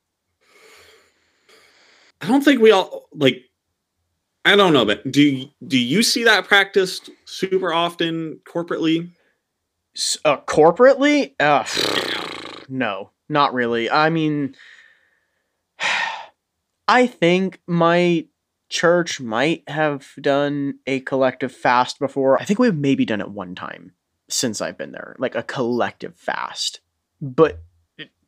[2.19, 3.43] I don't think we all like
[4.43, 9.11] I don't know, but do you, do you see that practiced super often corporately?
[10.25, 11.65] Uh, corporately, uh,
[12.69, 13.91] no, not really.
[13.91, 14.55] I mean,
[16.87, 18.25] I think my
[18.69, 22.41] church might have done a collective fast before.
[22.41, 23.91] I think we've maybe done it one time
[24.27, 26.79] since I've been there, like a collective fast.
[27.21, 27.59] But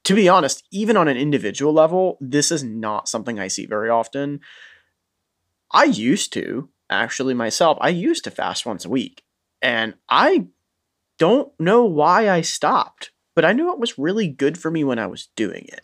[0.04, 3.90] to be honest, even on an individual level, this is not something I see very
[3.90, 4.40] often.
[5.72, 9.24] I used to, actually, myself, I used to fast once a week.
[9.62, 10.48] And I
[11.18, 14.98] don't know why I stopped, but I knew it was really good for me when
[14.98, 15.82] I was doing it.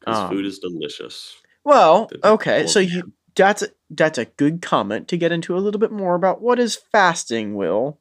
[0.00, 1.34] Because Um, food is delicious.
[1.64, 5.80] Well, okay, so you that's a, that's a good comment to get into a little
[5.80, 7.98] bit more about what is fasting, Will.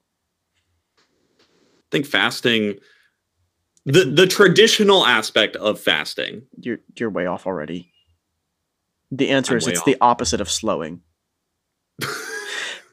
[0.99, 2.79] I think fasting
[3.85, 6.43] the the traditional aspect of fasting.
[6.59, 7.91] You're you're way off already.
[9.11, 9.85] The answer I'm is it's off.
[9.85, 11.01] the opposite of slowing.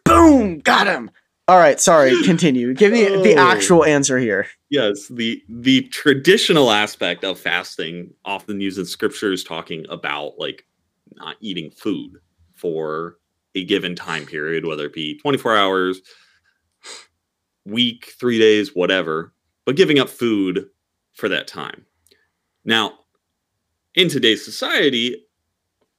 [0.05, 1.11] Boom, got him.
[1.49, 2.75] All right, sorry, continue.
[2.75, 3.49] Give me the Oh.
[3.49, 4.47] actual answer here.
[4.71, 10.67] yes, the the traditional aspect of fasting often used in scriptures talking about like
[11.17, 12.19] not eating food
[12.55, 13.17] for
[13.55, 16.01] a given time period, whether it be 24 hours,
[17.65, 19.33] week, three days, whatever,
[19.65, 20.69] but giving up food
[21.21, 21.87] for that time.
[22.65, 22.95] Now,
[23.95, 25.25] in today's society,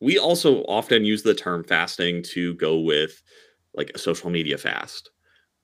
[0.02, 3.22] we also often use the term fasting to go with
[3.74, 5.12] like a social media fast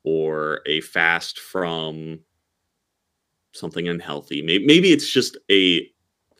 [0.03, 2.19] or a fast from
[3.53, 4.41] something unhealthy.
[4.41, 5.89] Maybe, maybe it's just a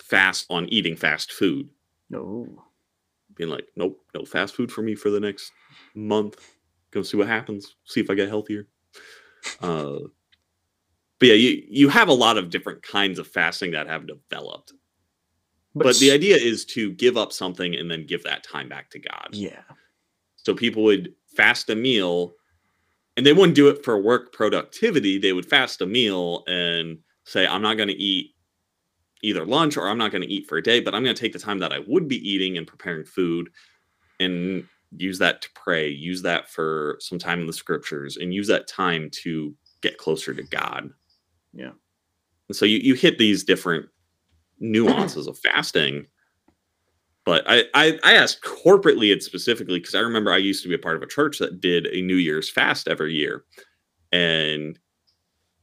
[0.01, 1.67] fast on eating fast food,
[2.10, 2.63] No.
[3.36, 5.51] being like, nope, no fast food for me for the next
[5.95, 6.38] month.
[6.91, 7.75] Go see what happens.
[7.86, 8.67] See if I get healthier.
[9.62, 9.99] Uh,
[11.19, 14.73] but yeah, you you have a lot of different kinds of fasting that have developed.
[15.75, 18.99] But, the idea is to give up something and then give that time back to
[18.99, 19.30] God.
[19.32, 19.62] yeah.
[20.36, 22.34] So people would fast a meal
[23.17, 25.17] and they wouldn't do it for work productivity.
[25.17, 28.34] They would fast a meal and say, I'm not going to eat
[29.23, 31.21] either lunch or I'm not going to eat for a day, but I'm going to
[31.21, 33.49] take the time that I would be eating and preparing food
[34.19, 34.63] and
[34.95, 38.67] use that to pray, use that for some time in the scriptures, and use that
[38.67, 40.91] time to get closer to God.
[41.57, 41.71] Yeah.
[42.47, 43.87] And so you, you hit these different
[44.59, 46.05] nuances of fasting.
[47.25, 50.75] But I, I, I asked corporately it specifically because I remember I used to be
[50.75, 53.43] a part of a church that did a New Year's fast every year.
[54.13, 54.79] And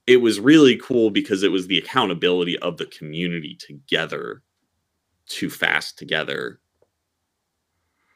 [0.06, 4.42] it was really cool because it was the accountability of the community together
[5.28, 6.60] to fast together.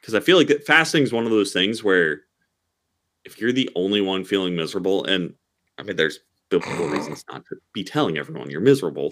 [0.00, 2.22] Because I feel like fasting is one of those things where
[3.24, 5.34] if you're the only one feeling miserable, and
[5.78, 9.11] I mean, there's biblical reasons not to be telling everyone you're miserable.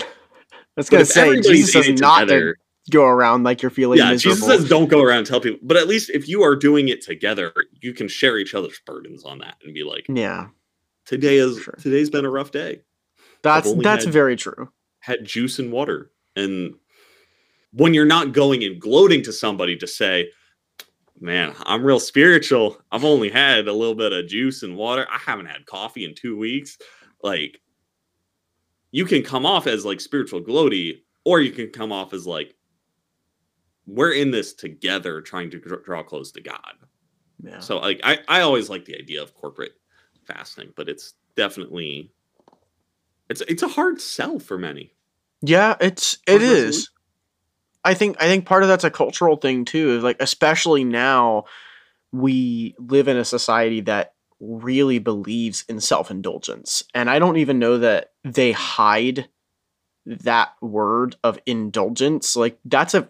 [0.77, 2.57] That's gonna say Jesus does not together-
[2.91, 4.37] go around like you're feeling yeah, miserable.
[4.37, 6.89] Jesus says don't go around and tell people, but at least if you are doing
[6.89, 10.49] it together, you can share each other's burdens on that and be like, yeah,
[11.05, 11.75] today is Sure.
[11.81, 12.83] today's been a rough day.
[13.43, 14.71] that's that's had- very true.
[15.01, 16.75] Had juice and water, and
[17.73, 20.31] when you're not going and gloating to somebody to say,
[21.21, 22.81] "Man, I'm real spiritual.
[22.91, 25.07] I've only had a little bit of juice and water.
[25.11, 26.77] I haven't had coffee in two weeks."
[27.27, 27.61] Like,
[28.93, 32.55] you can come off as like spiritual gloaty, or you can come off as like,
[33.85, 36.75] "We're in this together, trying to draw close to God."
[37.43, 37.59] Yeah.
[37.59, 39.73] So like I, I always like the idea of corporate
[40.25, 42.13] fasting, but it's definitely
[43.29, 44.93] it's it's a hard sell for many.
[45.43, 46.91] Yeah, it's it is.
[47.85, 49.99] I think I think part of that's a cultural thing too.
[50.01, 51.45] Like especially now
[52.13, 56.83] we live in a society that really believes in self-indulgence.
[56.95, 59.29] And I don't even know that they hide
[60.05, 62.37] that word of indulgence.
[62.37, 63.09] Like that's a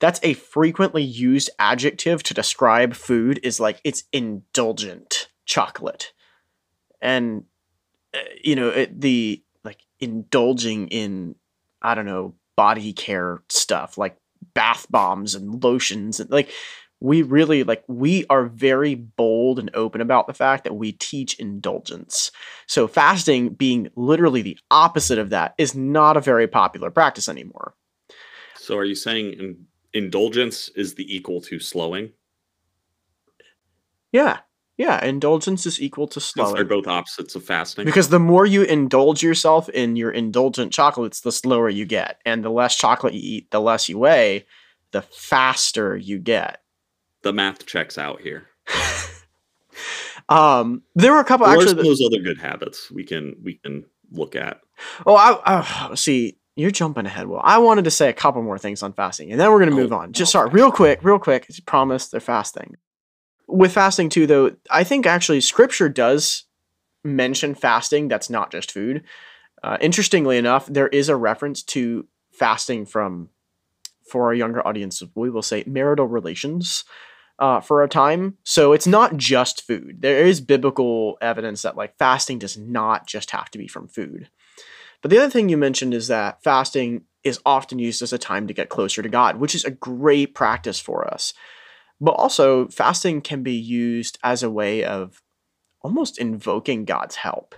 [0.00, 6.12] that's a frequently used adjective to describe food is like it's indulgent chocolate.
[7.00, 7.44] And
[8.14, 11.34] uh, you know, it, the like indulging in
[11.82, 14.16] I don't know, body care stuff like
[14.54, 16.50] bath bombs and lotions and like
[17.00, 21.38] we really like we are very bold and open about the fact that we teach
[21.38, 22.32] indulgence.
[22.66, 27.74] So fasting being literally the opposite of that is not a very popular practice anymore.
[28.56, 32.10] So are you saying in, indulgence is the equal to slowing?
[34.12, 34.38] Yeah.
[34.76, 35.04] Yeah.
[35.04, 37.84] Indulgence is equal to Since they're both opposites of fasting.
[37.84, 42.20] Because the more you indulge yourself in your indulgent chocolates, the slower you get.
[42.24, 44.46] And the less chocolate you eat, the less you weigh,
[44.92, 46.62] the faster you get.
[47.28, 48.46] The math checks out here.
[50.28, 51.68] Um, there were a couple What actually.
[51.68, 54.60] some that- of those other good habits we can we can look at?
[55.06, 55.38] Oh, I,
[55.90, 56.36] I see.
[56.54, 57.28] You're jumping ahead.
[57.28, 59.70] Well, I wanted to say a couple more things on fasting, and then we're gonna
[59.70, 60.12] move Oh, on.
[60.12, 61.48] Just oh, sorry, real quick, real quick.
[61.66, 62.74] Promise they're fasting.
[63.46, 66.44] With fasting too, though, I think actually Scripture does
[67.04, 68.08] mention fasting.
[68.08, 69.04] That's not just food.
[69.62, 73.30] Uh, interestingly enough, there is a reference to fasting from,
[74.10, 76.84] for our younger audience, we will say marital relations.
[77.40, 79.98] Uh, for a time, so it's not just food.
[80.00, 84.28] There is biblical evidence that like fasting does not just have to be from food.
[85.02, 88.48] But the other thing you mentioned is that fasting is often used as a time
[88.48, 91.32] to get closer to God, which is a great practice for us.
[92.00, 95.22] But also, fasting can be used as a way of
[95.80, 97.54] almost invoking God's help.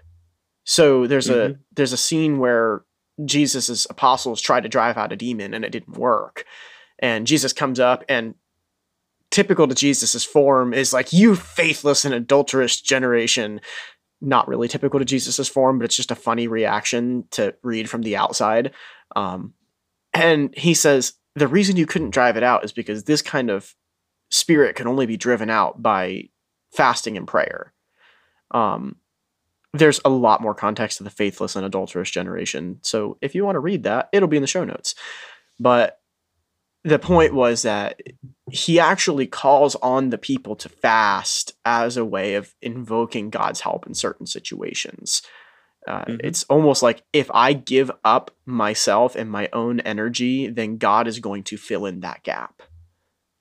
[0.64, 2.84] So there's a there's a scene where
[3.24, 6.44] Jesus' apostles try to drive out a demon and it didn't work.
[6.98, 8.34] And Jesus comes up and
[9.30, 13.60] typical to Jesus' form is like, you faithless and adulterous generation
[14.20, 18.02] not really typical to Jesus's form, but it's just a funny reaction to read from
[18.02, 18.72] the outside.
[19.16, 19.54] Um,
[20.12, 23.74] and he says the reason you couldn't drive it out is because this kind of
[24.30, 26.28] spirit can only be driven out by
[26.72, 27.72] fasting and prayer.
[28.50, 28.96] Um,
[29.72, 32.78] there's a lot more context to the faithless and adulterous generation.
[32.82, 34.94] So if you want to read that, it'll be in the show notes.
[35.58, 36.00] But
[36.82, 38.00] the point was that
[38.52, 43.86] he actually calls on the people to fast as a way of invoking God's help
[43.86, 45.22] in certain situations.
[45.86, 46.20] Uh, Mhm.
[46.22, 51.20] It's almost like if I give up myself and my own energy, then God is
[51.20, 52.62] going to fill in that gap.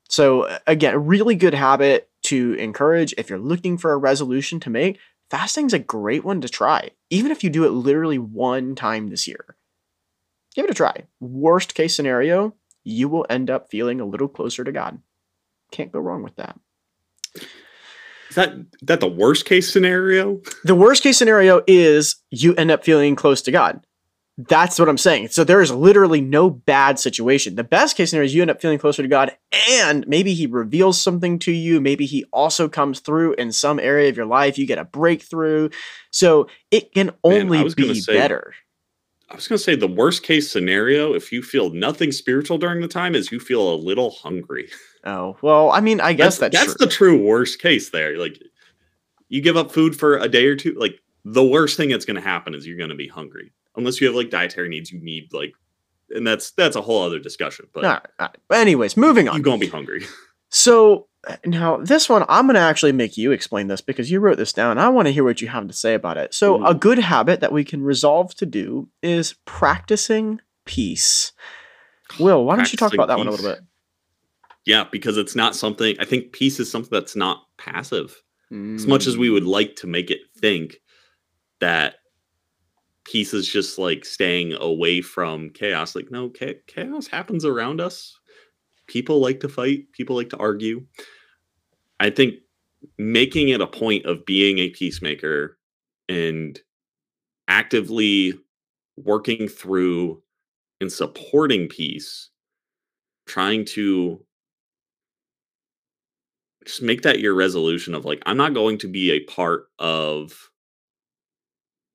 [0.09, 4.69] So, again, a really good habit to encourage if you're looking for a resolution to
[4.69, 4.99] make.
[5.29, 9.27] Fasting's a great one to try, even if you do it literally one time this
[9.27, 9.55] year.
[10.55, 11.03] Give it a try.
[11.19, 12.55] Worst case scenario,
[12.89, 14.99] you will end up feeling a little closer to God.
[15.71, 16.59] Can't go wrong with that.
[17.35, 20.41] Is that that the worst case scenario?
[20.63, 23.81] The worst case scenario is you end up feeling close to God.
[24.37, 25.29] That's what I'm saying.
[25.29, 27.55] So there is literally no bad situation.
[27.55, 29.35] The best case scenario is you end up feeling closer to God
[29.69, 31.81] and maybe he reveals something to you.
[31.81, 34.57] Maybe he also comes through in some area of your life.
[34.57, 35.69] You get a breakthrough.
[36.11, 38.53] So it can only gonna be say- better.
[39.29, 42.87] I was gonna say the worst case scenario, if you feel nothing spiritual during the
[42.87, 44.69] time, is you feel a little hungry.
[45.05, 46.85] Oh, well, I mean, I guess that's, that's true.
[46.85, 48.17] the true worst case there.
[48.17, 48.41] Like
[49.29, 52.21] you give up food for a day or two, like the worst thing that's gonna
[52.21, 53.51] happen is you're gonna be hungry.
[53.75, 55.53] Unless you have like dietary needs, you need like
[56.11, 57.67] and that's that's a whole other discussion.
[57.73, 58.59] But All right, all right.
[58.59, 59.35] Anyways, moving on.
[59.35, 60.05] you're gonna be hungry.
[60.51, 61.07] So
[61.45, 64.53] now this one, I'm going to actually make you explain this because you wrote this
[64.53, 64.77] down.
[64.77, 66.33] I want to hear what you have to say about it.
[66.33, 71.31] So a good habit that we can resolve to do is practicing peace.
[72.19, 73.59] Will, why don't you talk about that one a little bit?
[74.65, 78.21] Yeah, because it's not something I think peace is something that's not passive.
[78.51, 79.47] As much as we would Mm.
[79.47, 80.77] like to make it think
[81.59, 81.95] that
[83.03, 86.29] peace is just like staying away from chaos, like no,
[86.67, 88.18] chaos happens around us.
[88.89, 90.83] People like to fight, people like to argue.
[91.99, 92.35] I think
[92.97, 95.57] making it a point of being a peacemaker
[96.07, 96.59] and
[97.47, 98.33] actively
[98.97, 100.23] working through
[100.81, 102.29] and supporting peace,
[103.27, 104.25] trying to
[106.65, 110.49] just make that your resolution of like, I'm not going to be a part of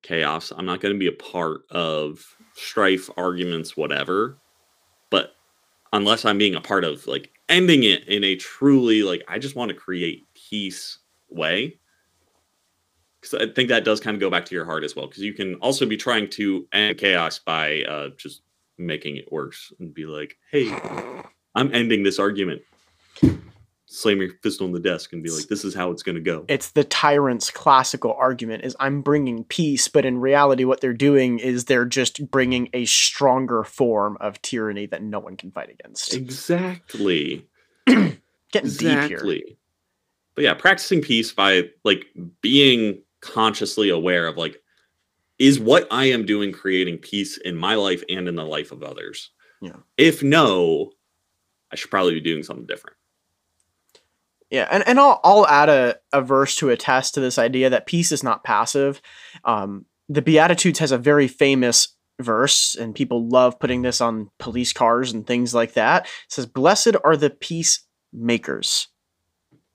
[0.05, 0.53] chaos.
[0.57, 4.39] I'm not going to be a part of strife, arguments, whatever.
[5.95, 9.55] Unless I'm being a part of like ending it in a truly like, I just
[9.55, 11.78] want to create peace way.
[13.20, 15.07] Because I think that does kind of go back to your heart as well.
[15.07, 18.42] Because you can also be trying to end chaos by uh, just
[18.76, 20.68] making it worse and be like, hey,
[21.55, 22.62] I'm ending this argument.
[23.87, 26.20] Slam your fist on the desk and be like, this is how it's going to
[26.20, 26.45] go.
[26.49, 31.39] It's the tyrant's classical argument is I'm bringing peace, but in reality what they're doing
[31.39, 36.14] is they're just bringing a stronger form of tyranny that no one can fight against.
[36.14, 37.47] Exactly.
[37.87, 39.43] Getting deep here.
[40.35, 42.07] But yeah, practicing peace by like
[42.41, 44.61] being consciously aware of like,
[45.39, 48.82] is what I am doing creating peace in my life and in the life of
[48.82, 49.30] others?
[49.61, 49.76] Yeah.
[49.97, 50.93] If no,
[51.72, 52.97] I should probably be doing something different.
[54.55, 57.87] Yeah, and, and I'll, I'll add a, a verse to attest to this idea that
[57.87, 59.03] peace is not passive.
[59.45, 64.73] Um, the Beatitudes has a very famous verse, and people love putting this on police
[64.73, 66.05] cars and things like that.
[66.05, 68.87] It says, Blessed are the peacemakers.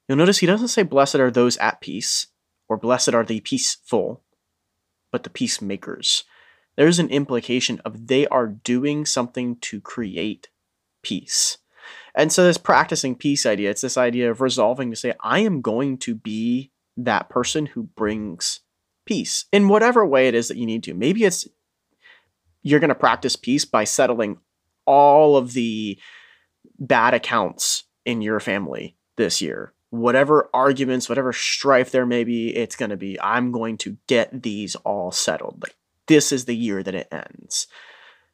[0.08, 2.28] You'll notice he doesn't say, Blessed are those at peace,
[2.70, 4.24] or Blessed are the peaceful,
[5.12, 6.24] but the peacemakers.
[6.78, 10.48] There's an implication of they are doing something to create
[11.04, 11.58] peace.
[12.20, 15.61] And so, this practicing peace idea, it's this idea of resolving to say, I am
[15.61, 18.59] going to be that person who brings
[19.05, 20.93] peace in whatever way it is that you need to.
[20.93, 21.47] Maybe it's
[22.61, 24.38] you're going to practice peace by settling
[24.86, 25.97] all of the
[26.78, 32.76] bad accounts in your family this year whatever arguments, whatever strife there may be, it's
[32.76, 35.63] going to be, I'm going to get these all settled.
[35.63, 35.76] Like,
[36.07, 37.67] this is the year that it ends.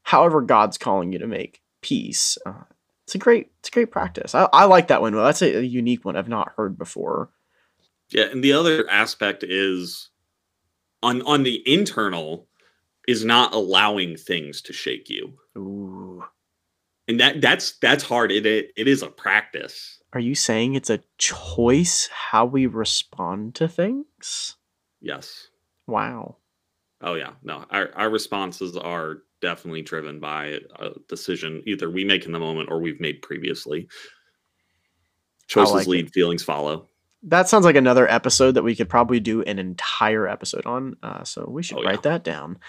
[0.04, 2.38] However, God's calling you to make peace.
[2.46, 2.64] Uh,
[3.06, 4.34] it's a great, it's a great practice.
[4.34, 5.16] I, I like that one.
[5.16, 7.30] Well, that's a, a unique one I've not heard before.
[8.10, 10.10] Yeah, and the other aspect is
[11.02, 12.48] on on the internal
[13.08, 15.34] is not allowing things to shake you.
[15.58, 16.24] Ooh.
[17.08, 18.32] And that that's that's hard.
[18.32, 20.00] It it, it is a practice.
[20.14, 24.56] Are you saying it's a choice how we respond to things?
[25.02, 25.48] Yes.
[25.88, 26.38] Wow.
[27.02, 27.34] Oh yeah.
[27.44, 32.40] No, our our responses are definitely driven by a decision either we make in the
[32.40, 33.88] moment or we've made previously.
[35.48, 36.14] Choices like lead, it.
[36.14, 36.88] feelings follow.
[37.24, 40.96] That sounds like another episode that we could probably do an entire episode on.
[41.04, 42.12] Uh, so we should oh, write yeah.
[42.12, 42.60] that down.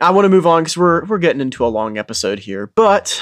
[0.00, 3.20] I want to move on because we're we're getting into a long episode here, but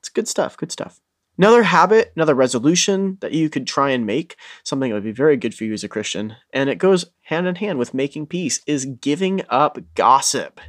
[0.00, 0.56] it's good stuff.
[0.56, 1.00] Good stuff.
[1.38, 5.36] Another habit, another resolution that you could try and make, something that would be very
[5.36, 8.60] good for you as a Christian, and it goes hand in hand with making peace,
[8.66, 10.60] is giving up gossip,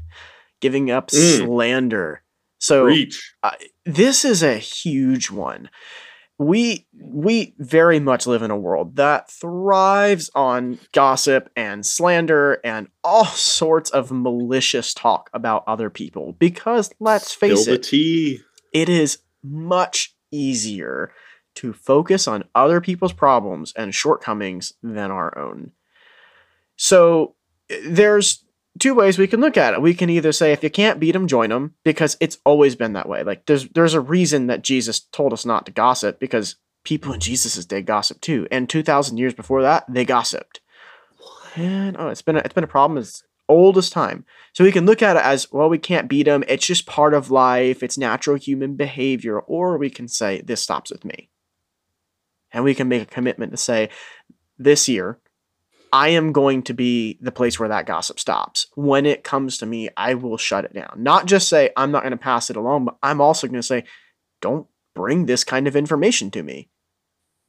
[0.59, 1.45] giving up mm.
[1.45, 2.23] slander.
[2.59, 2.93] So
[3.41, 3.51] uh,
[3.85, 5.69] this is a huge one.
[6.37, 12.87] We we very much live in a world that thrives on gossip and slander and
[13.03, 17.93] all sorts of malicious talk about other people because let's face Spill it,
[18.71, 21.11] it is much easier
[21.55, 25.71] to focus on other people's problems and shortcomings than our own.
[26.77, 27.35] So
[27.85, 28.45] there's
[28.77, 29.81] two ways we can look at it.
[29.81, 32.93] We can either say if you can't beat them, join them because it's always been
[32.93, 33.23] that way.
[33.23, 37.19] Like there's there's a reason that Jesus told us not to gossip because people in
[37.19, 40.61] Jesus's day gossiped too, and two thousand years before that they gossiped.
[41.55, 44.25] And oh, it's been a, it's been a problem as old as time.
[44.53, 45.69] So we can look at it as well.
[45.69, 46.43] We can't beat them.
[46.47, 47.81] It's just part of life.
[47.81, 49.39] It's natural human behavior.
[49.39, 51.29] Or we can say this stops with me,
[52.51, 53.89] and we can make a commitment to say
[54.57, 55.19] this year
[55.91, 58.67] I am going to be the place where that gossip stops.
[58.75, 60.93] When it comes to me, I will shut it down.
[60.97, 63.63] Not just say, I'm not going to pass it along, but I'm also going to
[63.63, 63.85] say,
[64.41, 66.69] don't bring this kind of information to me.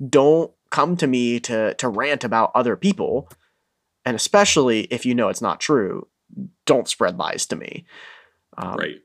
[0.06, 3.28] Don't come to me to, to rant about other people.
[4.04, 6.06] And especially if you know it's not true,
[6.64, 7.84] don't spread lies to me.
[8.56, 8.96] Um, right.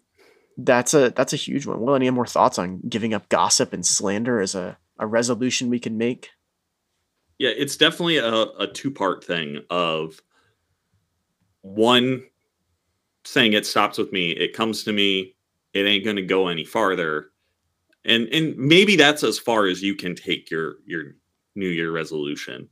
[0.58, 1.82] That's a that's a huge one.
[1.82, 5.80] Will any more thoughts on giving up gossip and slander as a, a resolution we
[5.80, 6.30] can make?
[7.38, 10.22] Yeah, it's definitely a, a two part thing of
[11.62, 12.24] one
[13.26, 15.36] saying it stops with me, it comes to me,
[15.74, 17.32] it ain't to go any farther.
[18.06, 21.16] And and maybe that's as far as you can take your your
[21.56, 22.70] new year resolution.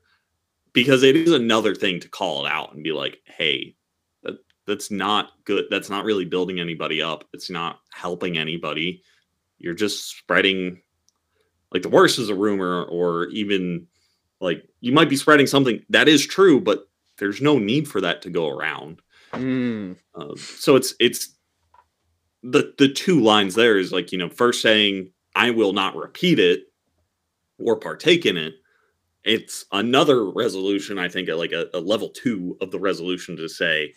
[0.71, 3.75] Because it is another thing to call it out and be like, "Hey,
[4.23, 5.65] that that's not good.
[5.69, 7.25] That's not really building anybody up.
[7.33, 9.03] It's not helping anybody.
[9.59, 10.81] You're just spreading
[11.71, 13.87] like the worst is a rumor or even
[14.43, 16.87] like you might be spreading something that is true, but
[17.17, 19.01] there's no need for that to go around.
[19.31, 19.95] Mm.
[20.13, 21.35] Uh, so it's it's
[22.43, 26.39] the the two lines there is like you know first saying I will not repeat
[26.39, 26.65] it
[27.57, 28.55] or partake in it.
[29.23, 33.47] It's another resolution, I think, at like a, a level two of the resolution to
[33.47, 33.93] say,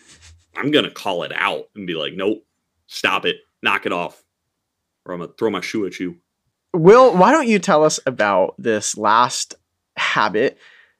[0.57, 2.47] I'm gonna call it out and be like, nope,
[2.87, 4.23] stop it, knock it off,
[5.05, 6.17] or I'm gonna throw my shoe at you.
[6.73, 9.55] Will, why don't you tell us about this last
[10.17, 10.59] habit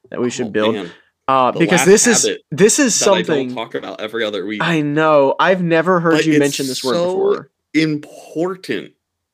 [0.09, 0.75] that we should oh, build.
[0.75, 0.91] Man.
[1.27, 4.61] Uh, because this is this is something I talk about every other week.
[4.63, 5.35] I know.
[5.39, 7.51] I've never heard but you mention this word so before.
[7.73, 8.93] Important.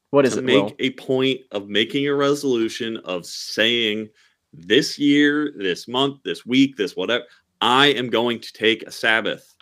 [0.10, 0.46] What is to it?
[0.46, 0.76] Make Will?
[0.80, 4.10] a point of making a resolution of saying
[4.52, 7.26] this year, this month, this week, this whatever.
[7.62, 9.56] I am going to take a Sabbath.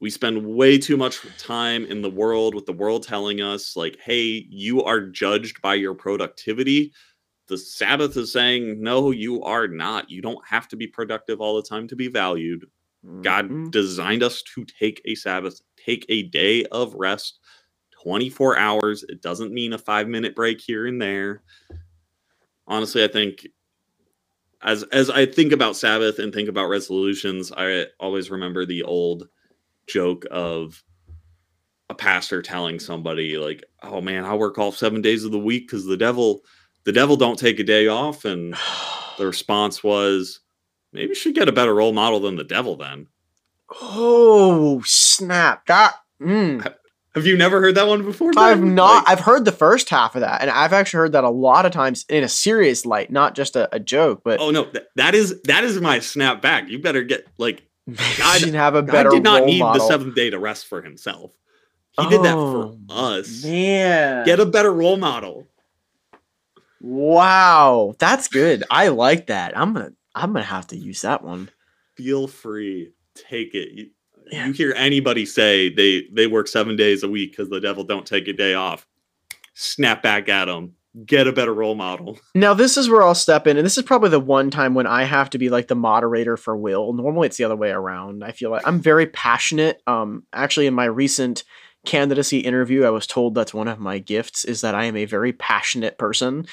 [0.00, 3.98] We spend way too much time in the world with the world telling us, like,
[4.00, 6.92] hey, you are judged by your productivity
[7.48, 10.10] the Sabbath is saying, no, you are not.
[10.10, 12.66] You don't have to be productive all the time to be valued.
[13.04, 13.22] Mm-hmm.
[13.22, 17.40] God designed us to take a Sabbath, take a day of rest,
[18.02, 19.04] 24 hours.
[19.08, 21.42] It doesn't mean a five minute break here and there.
[22.66, 23.46] Honestly, I think
[24.62, 29.28] as as I think about Sabbath and think about resolutions, I always remember the old
[29.86, 30.82] joke of
[31.88, 35.70] a pastor telling somebody like, "Oh man, I work all 7 days of the week
[35.70, 36.42] cuz the devil
[36.88, 38.24] the devil don't take a day off.
[38.24, 38.54] And
[39.18, 40.40] the response was,
[40.90, 43.08] maybe should get a better role model than the devil then.
[43.82, 45.66] oh snap!
[45.66, 46.74] That mm.
[47.14, 48.32] Have you never heard that one before?
[48.38, 49.04] I've not.
[49.04, 51.66] Like, I've heard the first half of that, and I've actually heard that a lot
[51.66, 54.22] of times in a serious light, not just a, a joke.
[54.24, 56.70] But oh no, th- that is that is my snap back.
[56.70, 57.68] You better get like
[58.18, 59.82] God, should have a better did not need model.
[59.82, 61.32] the seventh day to rest for himself.
[62.00, 63.44] He did that Oh, for us.
[63.44, 65.47] Man, Get a better role model.
[66.80, 68.64] Wow, that's good.
[68.70, 69.56] I like that.
[69.56, 69.90] I'm gonna.
[70.14, 71.50] I'm gonna have to use that one.
[71.96, 73.68] Feel free, take it.
[73.72, 73.90] You,
[74.30, 74.46] Yeah.
[74.46, 78.06] you hear anybody say they they work seven days a week because the devil don't
[78.06, 78.86] take a day off.
[79.54, 80.74] Snap back at them.
[81.04, 82.18] Get a better role model.
[82.34, 84.86] Now this is where I'll step in, and this is probably the one time when
[84.86, 86.92] I have to be like the moderator for Will.
[86.92, 88.24] Normally it's the other way around.
[88.24, 89.80] I feel like I'm very passionate.
[89.86, 91.44] Um, actually, in my recent
[91.86, 95.04] candidacy interview, I was told that's one of my gifts is that I am a
[95.04, 96.46] very passionate person.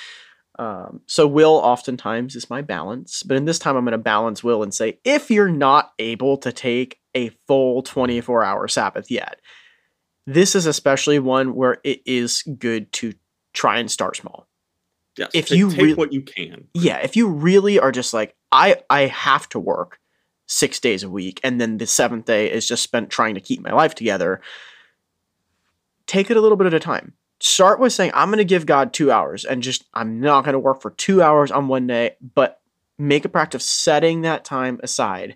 [0.57, 4.43] Um, so Will oftentimes is my balance, but in this time I'm going to balance
[4.43, 9.41] Will and say if you're not able to take a full 24 hour Sabbath yet,
[10.25, 13.13] this is especially one where it is good to
[13.53, 14.47] try and start small
[15.17, 15.31] Yes.
[15.33, 16.67] If take, you take what you can.
[16.73, 19.99] yeah if you really are just like i i have to work
[20.45, 23.61] six days a week and then the seventh day is just spent trying to keep
[23.61, 24.41] my life together
[26.07, 28.65] take it a little bit at a time start with saying i'm going to give
[28.65, 31.87] god two hours and just i'm not going to work for two hours on one
[31.87, 32.61] day but
[32.97, 35.35] make a practice of setting that time aside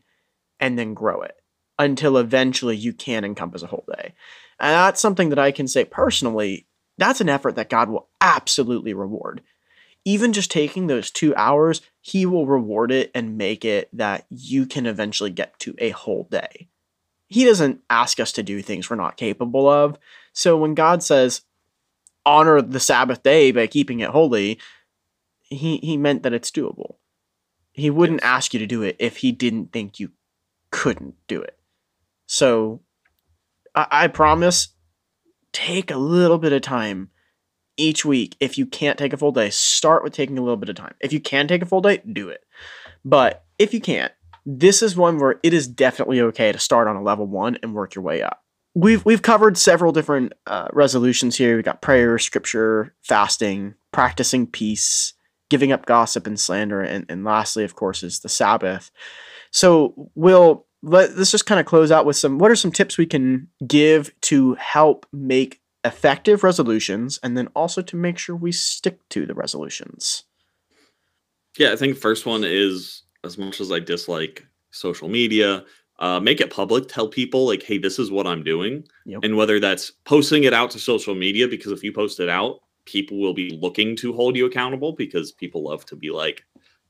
[0.59, 1.35] and then grow it
[1.77, 4.13] until eventually you can encompass a whole day
[4.59, 6.65] and that's something that i can say personally
[6.97, 9.41] that's an effort that god will absolutely reward
[10.05, 14.65] even just taking those two hours, he will reward it and make it that you
[14.65, 16.67] can eventually get to a whole day.
[17.27, 19.97] He doesn't ask us to do things we're not capable of.
[20.39, 21.41] So when God says,
[22.25, 24.57] honor the Sabbath day by keeping it holy,
[25.41, 26.95] he, he meant that it's doable.
[27.73, 28.29] He wouldn't Yes.
[28.29, 30.11] ask you to do it if he didn't think you
[30.71, 31.59] couldn't do it.
[32.25, 32.79] So
[33.75, 34.69] I, I promise,
[35.51, 37.09] take a little bit of time
[37.75, 38.37] each week.
[38.39, 40.95] If you can't take a full day, start with taking a little bit of time.
[41.01, 42.45] If you can take a full day, do it.
[43.03, 44.13] But if you can't,
[44.45, 47.73] this is one where it is definitely okay to start on a level one and
[47.73, 48.45] work your way up.
[48.75, 51.57] We've we've covered several different uh, resolutions here.
[51.57, 55.13] We got prayer, scripture, fasting, practicing peace,
[55.49, 58.91] giving up gossip and slander, and, and lastly, of course, is the Sabbath.
[59.51, 62.37] So, we'll let, let's just kind of close out with some.
[62.37, 67.81] What are some tips we can give to help make effective resolutions, and then also
[67.81, 70.23] to make sure we stick to the resolutions?
[71.57, 75.65] Yeah, I think first one is as much as I dislike social media,
[75.99, 76.87] uh, make it public.
[76.87, 79.23] Tell people like, hey, this is what I'm doing, Yep.
[79.23, 82.59] and whether that's posting it out to social media because if you post it out,
[82.85, 86.43] people will be looking to hold you accountable because people love to be like,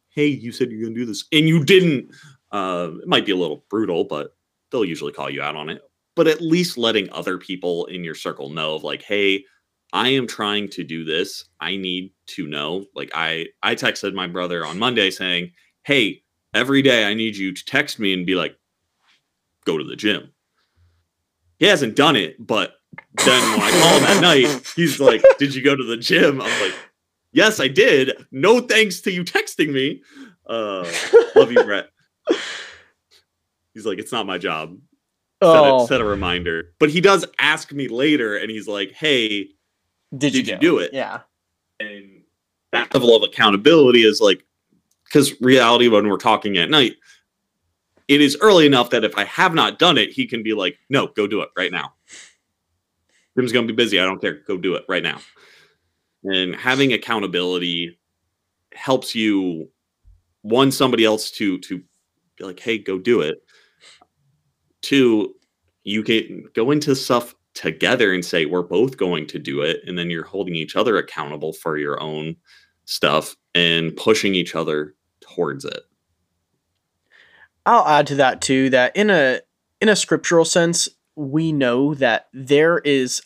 [0.09, 2.11] hey, you said you're gonna do this and you didn't.
[2.51, 4.35] Uh, it might be a little brutal, but
[4.71, 5.81] they'll usually call you out on it.
[6.15, 9.45] But at least letting other people in your circle know of like, hey,
[9.93, 11.45] I am trying to do this.
[11.59, 12.85] I need to know.
[12.95, 15.51] Like I I texted my brother on Monday saying,
[15.83, 16.21] "Hey,
[16.53, 18.55] every day I need you to text me and be like,
[19.71, 20.31] go to the gym."
[21.57, 22.73] He hasn't done it, but
[23.25, 26.41] then when I call him at night, he's like, "Did you go to the gym?"
[26.41, 26.73] I'm like,
[27.33, 28.13] "Yes, I did.
[28.31, 30.01] No thanks to you texting me."
[30.47, 30.89] Uh,
[31.35, 31.89] love you, Brett.
[33.73, 34.77] He's like, "It's not my job."
[35.41, 36.73] Set, Oh, a, set a reminder.
[36.79, 39.49] But he does ask me later, and he's like, "Hey,
[40.17, 40.91] did did you do it?
[40.93, 41.21] Yeah.
[41.79, 42.23] and
[42.71, 44.43] that level of accountability is like
[45.05, 46.95] because reality when we're talking at night
[48.09, 50.77] it is early enough that if i have not done it he can be like
[50.89, 51.93] no go do it right now.
[53.39, 53.99] Gym's going to be busy.
[53.99, 54.41] I don't care.
[54.45, 55.19] Go do it right now.
[56.23, 57.97] And having accountability
[58.73, 59.69] helps you
[60.41, 61.81] one somebody else to to
[62.37, 63.41] be like hey go do it.
[64.81, 65.35] Two
[65.83, 69.79] you can go into stuff together and say we're both going to do it.
[69.85, 72.35] And then you're holding each other accountable for your own
[72.85, 75.83] stuff and pushing each other towards it
[77.65, 79.41] I'll add to that too that in a
[79.81, 83.21] in a scriptural sense, we know that there is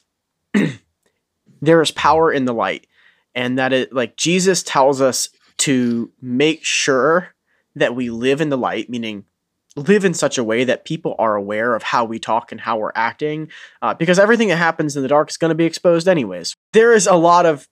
[1.61, 2.87] there is power in the light
[3.35, 7.29] and that it like Jesus tells us to make sure
[7.75, 9.25] that we live in the light, meaning
[9.75, 12.77] live in such a way that people are aware of how we talk and how
[12.77, 13.49] we're acting
[13.81, 16.55] uh, because everything that happens in the dark is going to be exposed anyways.
[16.73, 17.67] There is a lot of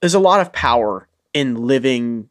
[0.00, 2.28] there's a lot of power in living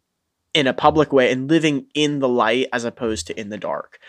[0.55, 3.99] in a public way and living in the light as opposed to in the dark.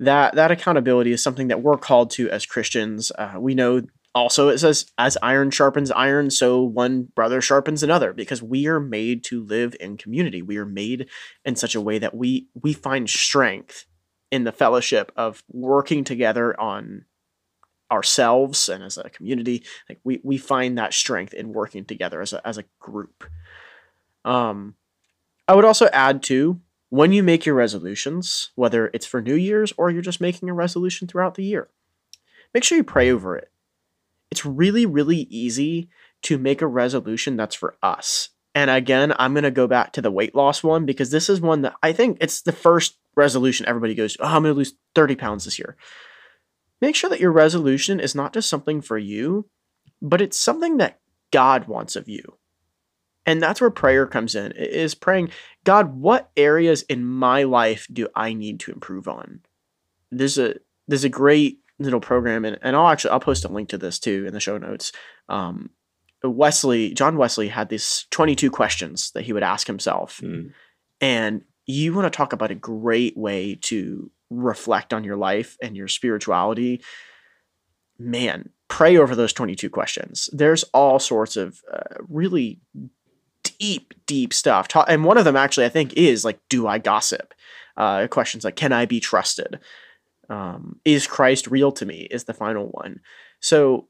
[0.00, 3.10] That that accountability is something that we're called to as Christians.
[3.16, 3.82] Uh, we know
[4.14, 8.80] also, it says, as iron sharpens iron, so one brother sharpens another, because we are
[8.80, 10.40] made to live in community.
[10.40, 11.08] We are made
[11.44, 13.86] in such a way that we we find strength
[14.30, 17.04] in the fellowship of working together on
[17.92, 19.64] ourselves and as a community.
[19.88, 23.24] Like we we find that strength in working together as a as a group.
[24.24, 24.74] Um,
[25.48, 29.72] I would also add to when you make your resolutions, whether it's for New Year's
[29.76, 31.68] or you're just making a resolution throughout the year,
[32.54, 33.50] make sure you pray over it
[34.30, 35.88] it's really, really easy
[36.22, 38.30] to make a resolution that's for us.
[38.54, 41.40] And again, I'm going to go back to the weight loss one because this is
[41.40, 44.74] one that I think it's the first resolution everybody goes, oh, I'm going to lose
[44.94, 45.76] 30 pounds this year.
[46.80, 49.48] Make sure that your resolution is not just something for you,
[50.02, 51.00] but it's something that
[51.32, 52.36] God wants of you.
[53.26, 54.52] And that's where prayer comes in.
[54.52, 55.30] Is praying,
[55.64, 59.40] God, what areas in my life do I need to improve on?
[60.10, 60.54] There's a
[60.86, 63.98] there's a great little program, and, and I'll actually I'll post a link to this
[63.98, 64.92] too in the show notes.
[65.28, 65.70] Um,
[66.22, 70.20] Wesley, John Wesley had these 22 questions that he would ask himself.
[70.22, 70.52] Mm.
[71.00, 75.76] And you want to talk about a great way to reflect on your life and
[75.76, 76.82] your spirituality.
[77.98, 80.28] Man, pray over those 22 questions.
[80.32, 82.60] There's all sorts of uh, really
[83.58, 84.68] deep, deep stuff.
[84.88, 87.34] And one of them actually, I think, is like, do I gossip?
[87.76, 89.60] Uh, questions like, can I be trusted?
[90.28, 93.00] um, is Christ real to me is the final one.
[93.40, 93.88] So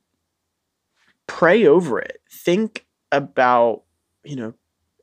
[1.26, 2.20] pray over it.
[2.30, 3.82] Think about,
[4.24, 4.54] you know,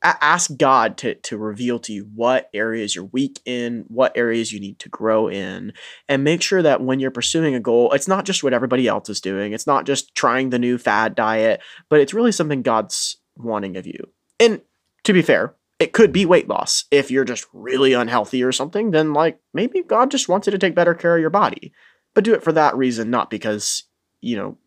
[0.03, 4.59] ask God to, to reveal to you what areas you're weak in, what areas you
[4.59, 5.71] need to grow in,
[6.09, 9.07] and make sure that when you're pursuing a goal, it's not just what everybody else
[9.09, 9.53] is doing.
[9.53, 13.87] It's not just trying the new fad diet, but it's really something God's wanting of
[13.87, 14.11] you.
[14.43, 14.61] And
[15.05, 16.85] to be fair, it could be weight loss.
[16.91, 20.57] If you're just really unhealthy or something, then like maybe God just wants you to
[20.57, 21.71] take better care of your body.
[22.13, 23.83] But do it for that reason, not because,
[24.21, 24.57] you know,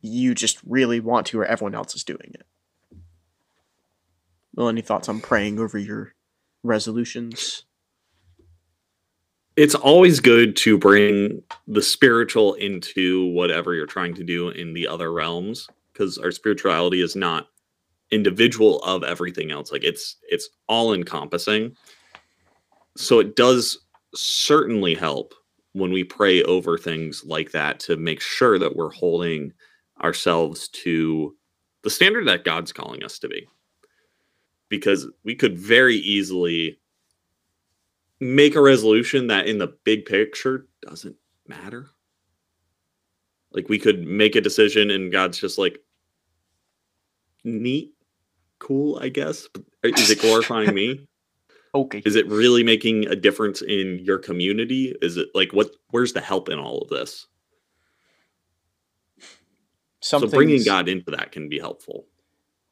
[0.00, 2.46] you just really want to or everyone else is doing it.
[4.54, 6.14] Well, any thoughts on praying over your
[6.62, 7.64] resolutions?
[9.56, 14.88] It's always good to bring the spiritual into whatever you're trying to do in the
[14.88, 17.48] other realms because our spirituality is not
[18.10, 21.76] individual of everything else like it's it's all encompassing.
[22.96, 23.78] So it does
[24.14, 25.34] certainly help
[25.72, 29.52] when we pray over things like that to make sure that we're holding
[30.02, 31.36] ourselves to
[31.82, 33.46] the standard that God's calling us to be.
[34.68, 36.78] Because we could very easily
[38.20, 41.88] make a resolution that in the big picture doesn't matter.
[43.52, 45.78] Like we could make a decision and God's just like
[47.44, 47.94] neat
[48.60, 49.48] cool, I guess.
[49.82, 51.06] Is it glorifying me?
[51.72, 52.02] Okay.
[52.04, 54.92] Is it really making a difference in your community?
[55.00, 55.70] Is it like what?
[55.90, 57.28] Where's the help in all of this?
[60.00, 62.06] Some so things, bringing God into that can be helpful.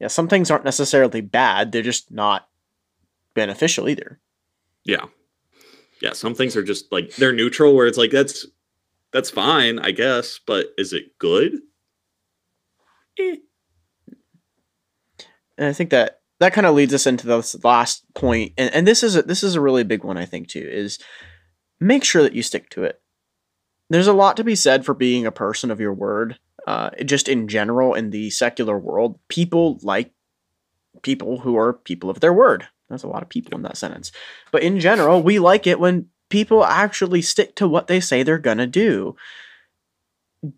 [0.01, 2.49] Yeah, some things aren't necessarily bad; they're just not
[3.35, 4.19] beneficial either.
[4.83, 5.05] Yeah,
[6.01, 6.11] yeah.
[6.11, 8.45] Some things are just like they're neutral, where it's like that's
[9.13, 11.59] that's fine, I guess, but is it good?
[13.17, 13.37] Eh.
[15.59, 18.87] And I think that that kind of leads us into this last point, and, and
[18.87, 20.65] this is a, this is a really big one I think too.
[20.67, 20.97] Is
[21.79, 23.01] make sure that you stick to it.
[23.89, 26.39] There's a lot to be said for being a person of your word.
[26.65, 30.13] Uh, just in general, in the secular world, people like
[31.01, 32.67] people who are people of their word.
[32.87, 34.11] There's a lot of people in that sentence,
[34.51, 38.37] but in general, we like it when people actually stick to what they say they're
[38.37, 39.15] gonna do.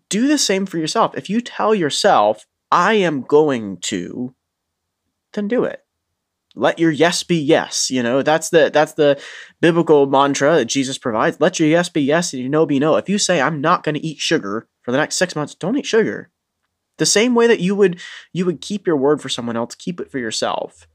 [0.08, 1.16] Do the same for yourself.
[1.16, 4.34] If you tell yourself, "I am going to,"
[5.32, 5.84] then do it.
[6.54, 7.90] Let your yes be yes.
[7.90, 9.20] You know, that's the that's the
[9.60, 11.40] biblical mantra that Jesus provides.
[11.40, 12.96] Let your yes be yes and your no be no.
[12.96, 15.78] If you say I'm not going to eat sugar for the next 6 months, don't
[15.78, 16.30] eat sugar.
[16.98, 18.00] The same way that you would
[18.32, 20.86] you would keep your word for someone else, keep it for yourself.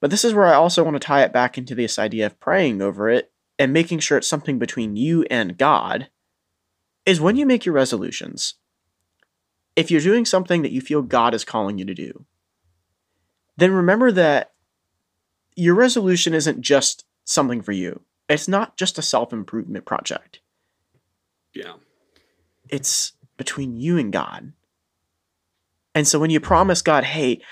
[0.00, 2.40] But this is where I also want to tie it back into this idea of
[2.40, 6.08] praying over it and making sure it's something between you and God
[7.04, 8.54] is when you make your resolutions.
[9.74, 12.24] If you're doing something that you feel God is calling you to do,
[13.56, 14.52] then remember that
[15.56, 18.02] your resolution isn't just something for you.
[18.28, 20.40] It's not just a self improvement project.
[21.54, 21.74] Yeah.
[22.68, 24.52] It's between you and God.
[25.94, 27.42] And so when you promise God, hey,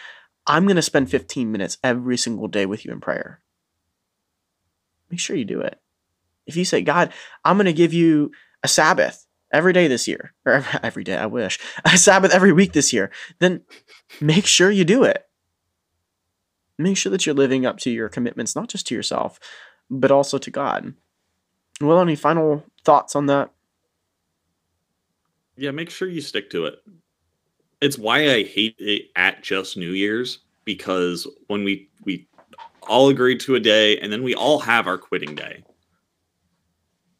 [0.46, 3.40] I'm going to spend 15 minutes every single day with you in prayer,
[5.10, 5.78] make sure you do it.
[6.46, 7.12] If you say, God,
[7.44, 8.32] I'm going to give you
[8.62, 12.72] a Sabbath every day this year, or every day, I wish, a Sabbath every week
[12.72, 13.62] this year, then
[14.20, 15.26] make sure you do it
[16.82, 19.38] make sure that you're living up to your commitments, not just to yourself,
[19.90, 20.94] but also to God.
[21.80, 23.50] Well, any final thoughts on that?
[25.56, 26.76] Yeah, make sure you stick to it.
[27.80, 32.28] It's why I hate it at just New Year's because when we we
[32.88, 35.62] all agree to a day and then we all have our quitting day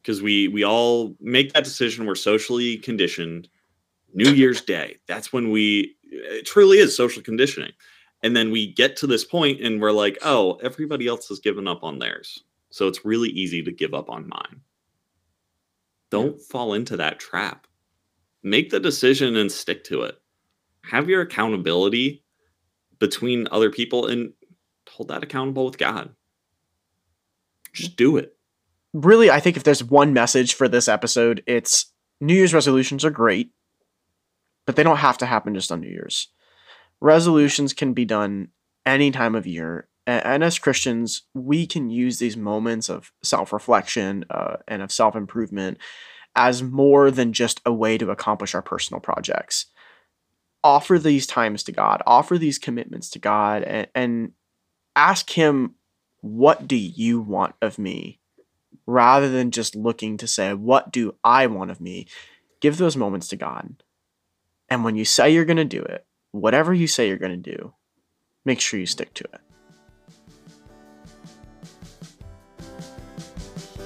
[0.03, 3.49] because we we all make that decision we're socially conditioned
[4.15, 7.73] new year's day that's when we it truly is social conditioning
[8.23, 11.67] and then we get to this point and we're like oh everybody else has given
[11.67, 12.45] up on theirs.
[12.71, 14.61] So it's really easy to give up on mine.
[16.11, 17.67] Don't fall into that trap.
[18.43, 20.21] Make the decision and stick to it.
[20.85, 22.25] Have your accountability
[23.01, 24.33] between other people and
[24.89, 26.11] hold that accountable with god.
[27.73, 28.37] Just do it.
[28.93, 33.11] Really, I think if there's one message for this episode, it's New Year's resolutions are
[33.11, 33.51] great,
[34.67, 36.29] but they don't have to happen just on New Year's.
[37.01, 38.49] Resolutions can be done
[38.85, 39.89] any time of year.
[40.07, 45.15] And as Christians, we can use these moments of self reflection uh, and of self
[45.15, 45.79] improvement
[46.35, 49.67] as more than just a way to accomplish our personal projects.
[50.63, 54.33] Offer these times to God, offer these commitments to God, and, and
[54.97, 55.75] ask Him,
[56.23, 58.21] What do you want of me?
[58.91, 62.07] rather than just looking to say, What do I want of me?
[62.61, 63.83] Give those moments to God.
[64.69, 67.57] And when you say you're going to do it, whatever you say you're going to
[67.57, 67.75] do,
[68.45, 69.41] make sure you stick to it.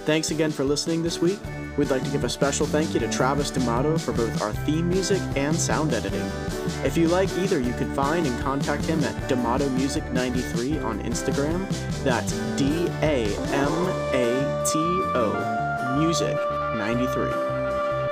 [0.05, 1.38] Thanks again for listening this week.
[1.78, 4.88] We'd like to give a special thank you to Travis D'Amato for both our theme
[4.88, 6.30] music and sound editing.
[6.84, 11.03] If you like either, you can find and contact him at D'Amato Music 93 on
[11.03, 11.66] Instagram.
[12.05, 13.72] That's D A M
[14.12, 14.78] A T
[15.14, 16.36] O Music
[16.76, 17.53] 93.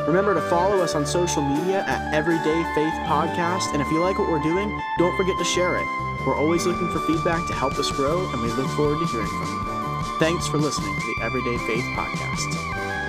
[0.07, 4.19] Remember to follow us on social media at Everyday Faith Podcast, and if you like
[4.19, 5.87] what we're doing, don't forget to share it.
[6.27, 9.29] We're always looking for feedback to help us grow, and we look forward to hearing
[9.29, 10.19] from you.
[10.19, 13.02] Thanks for listening to the Everyday Faith Podcast.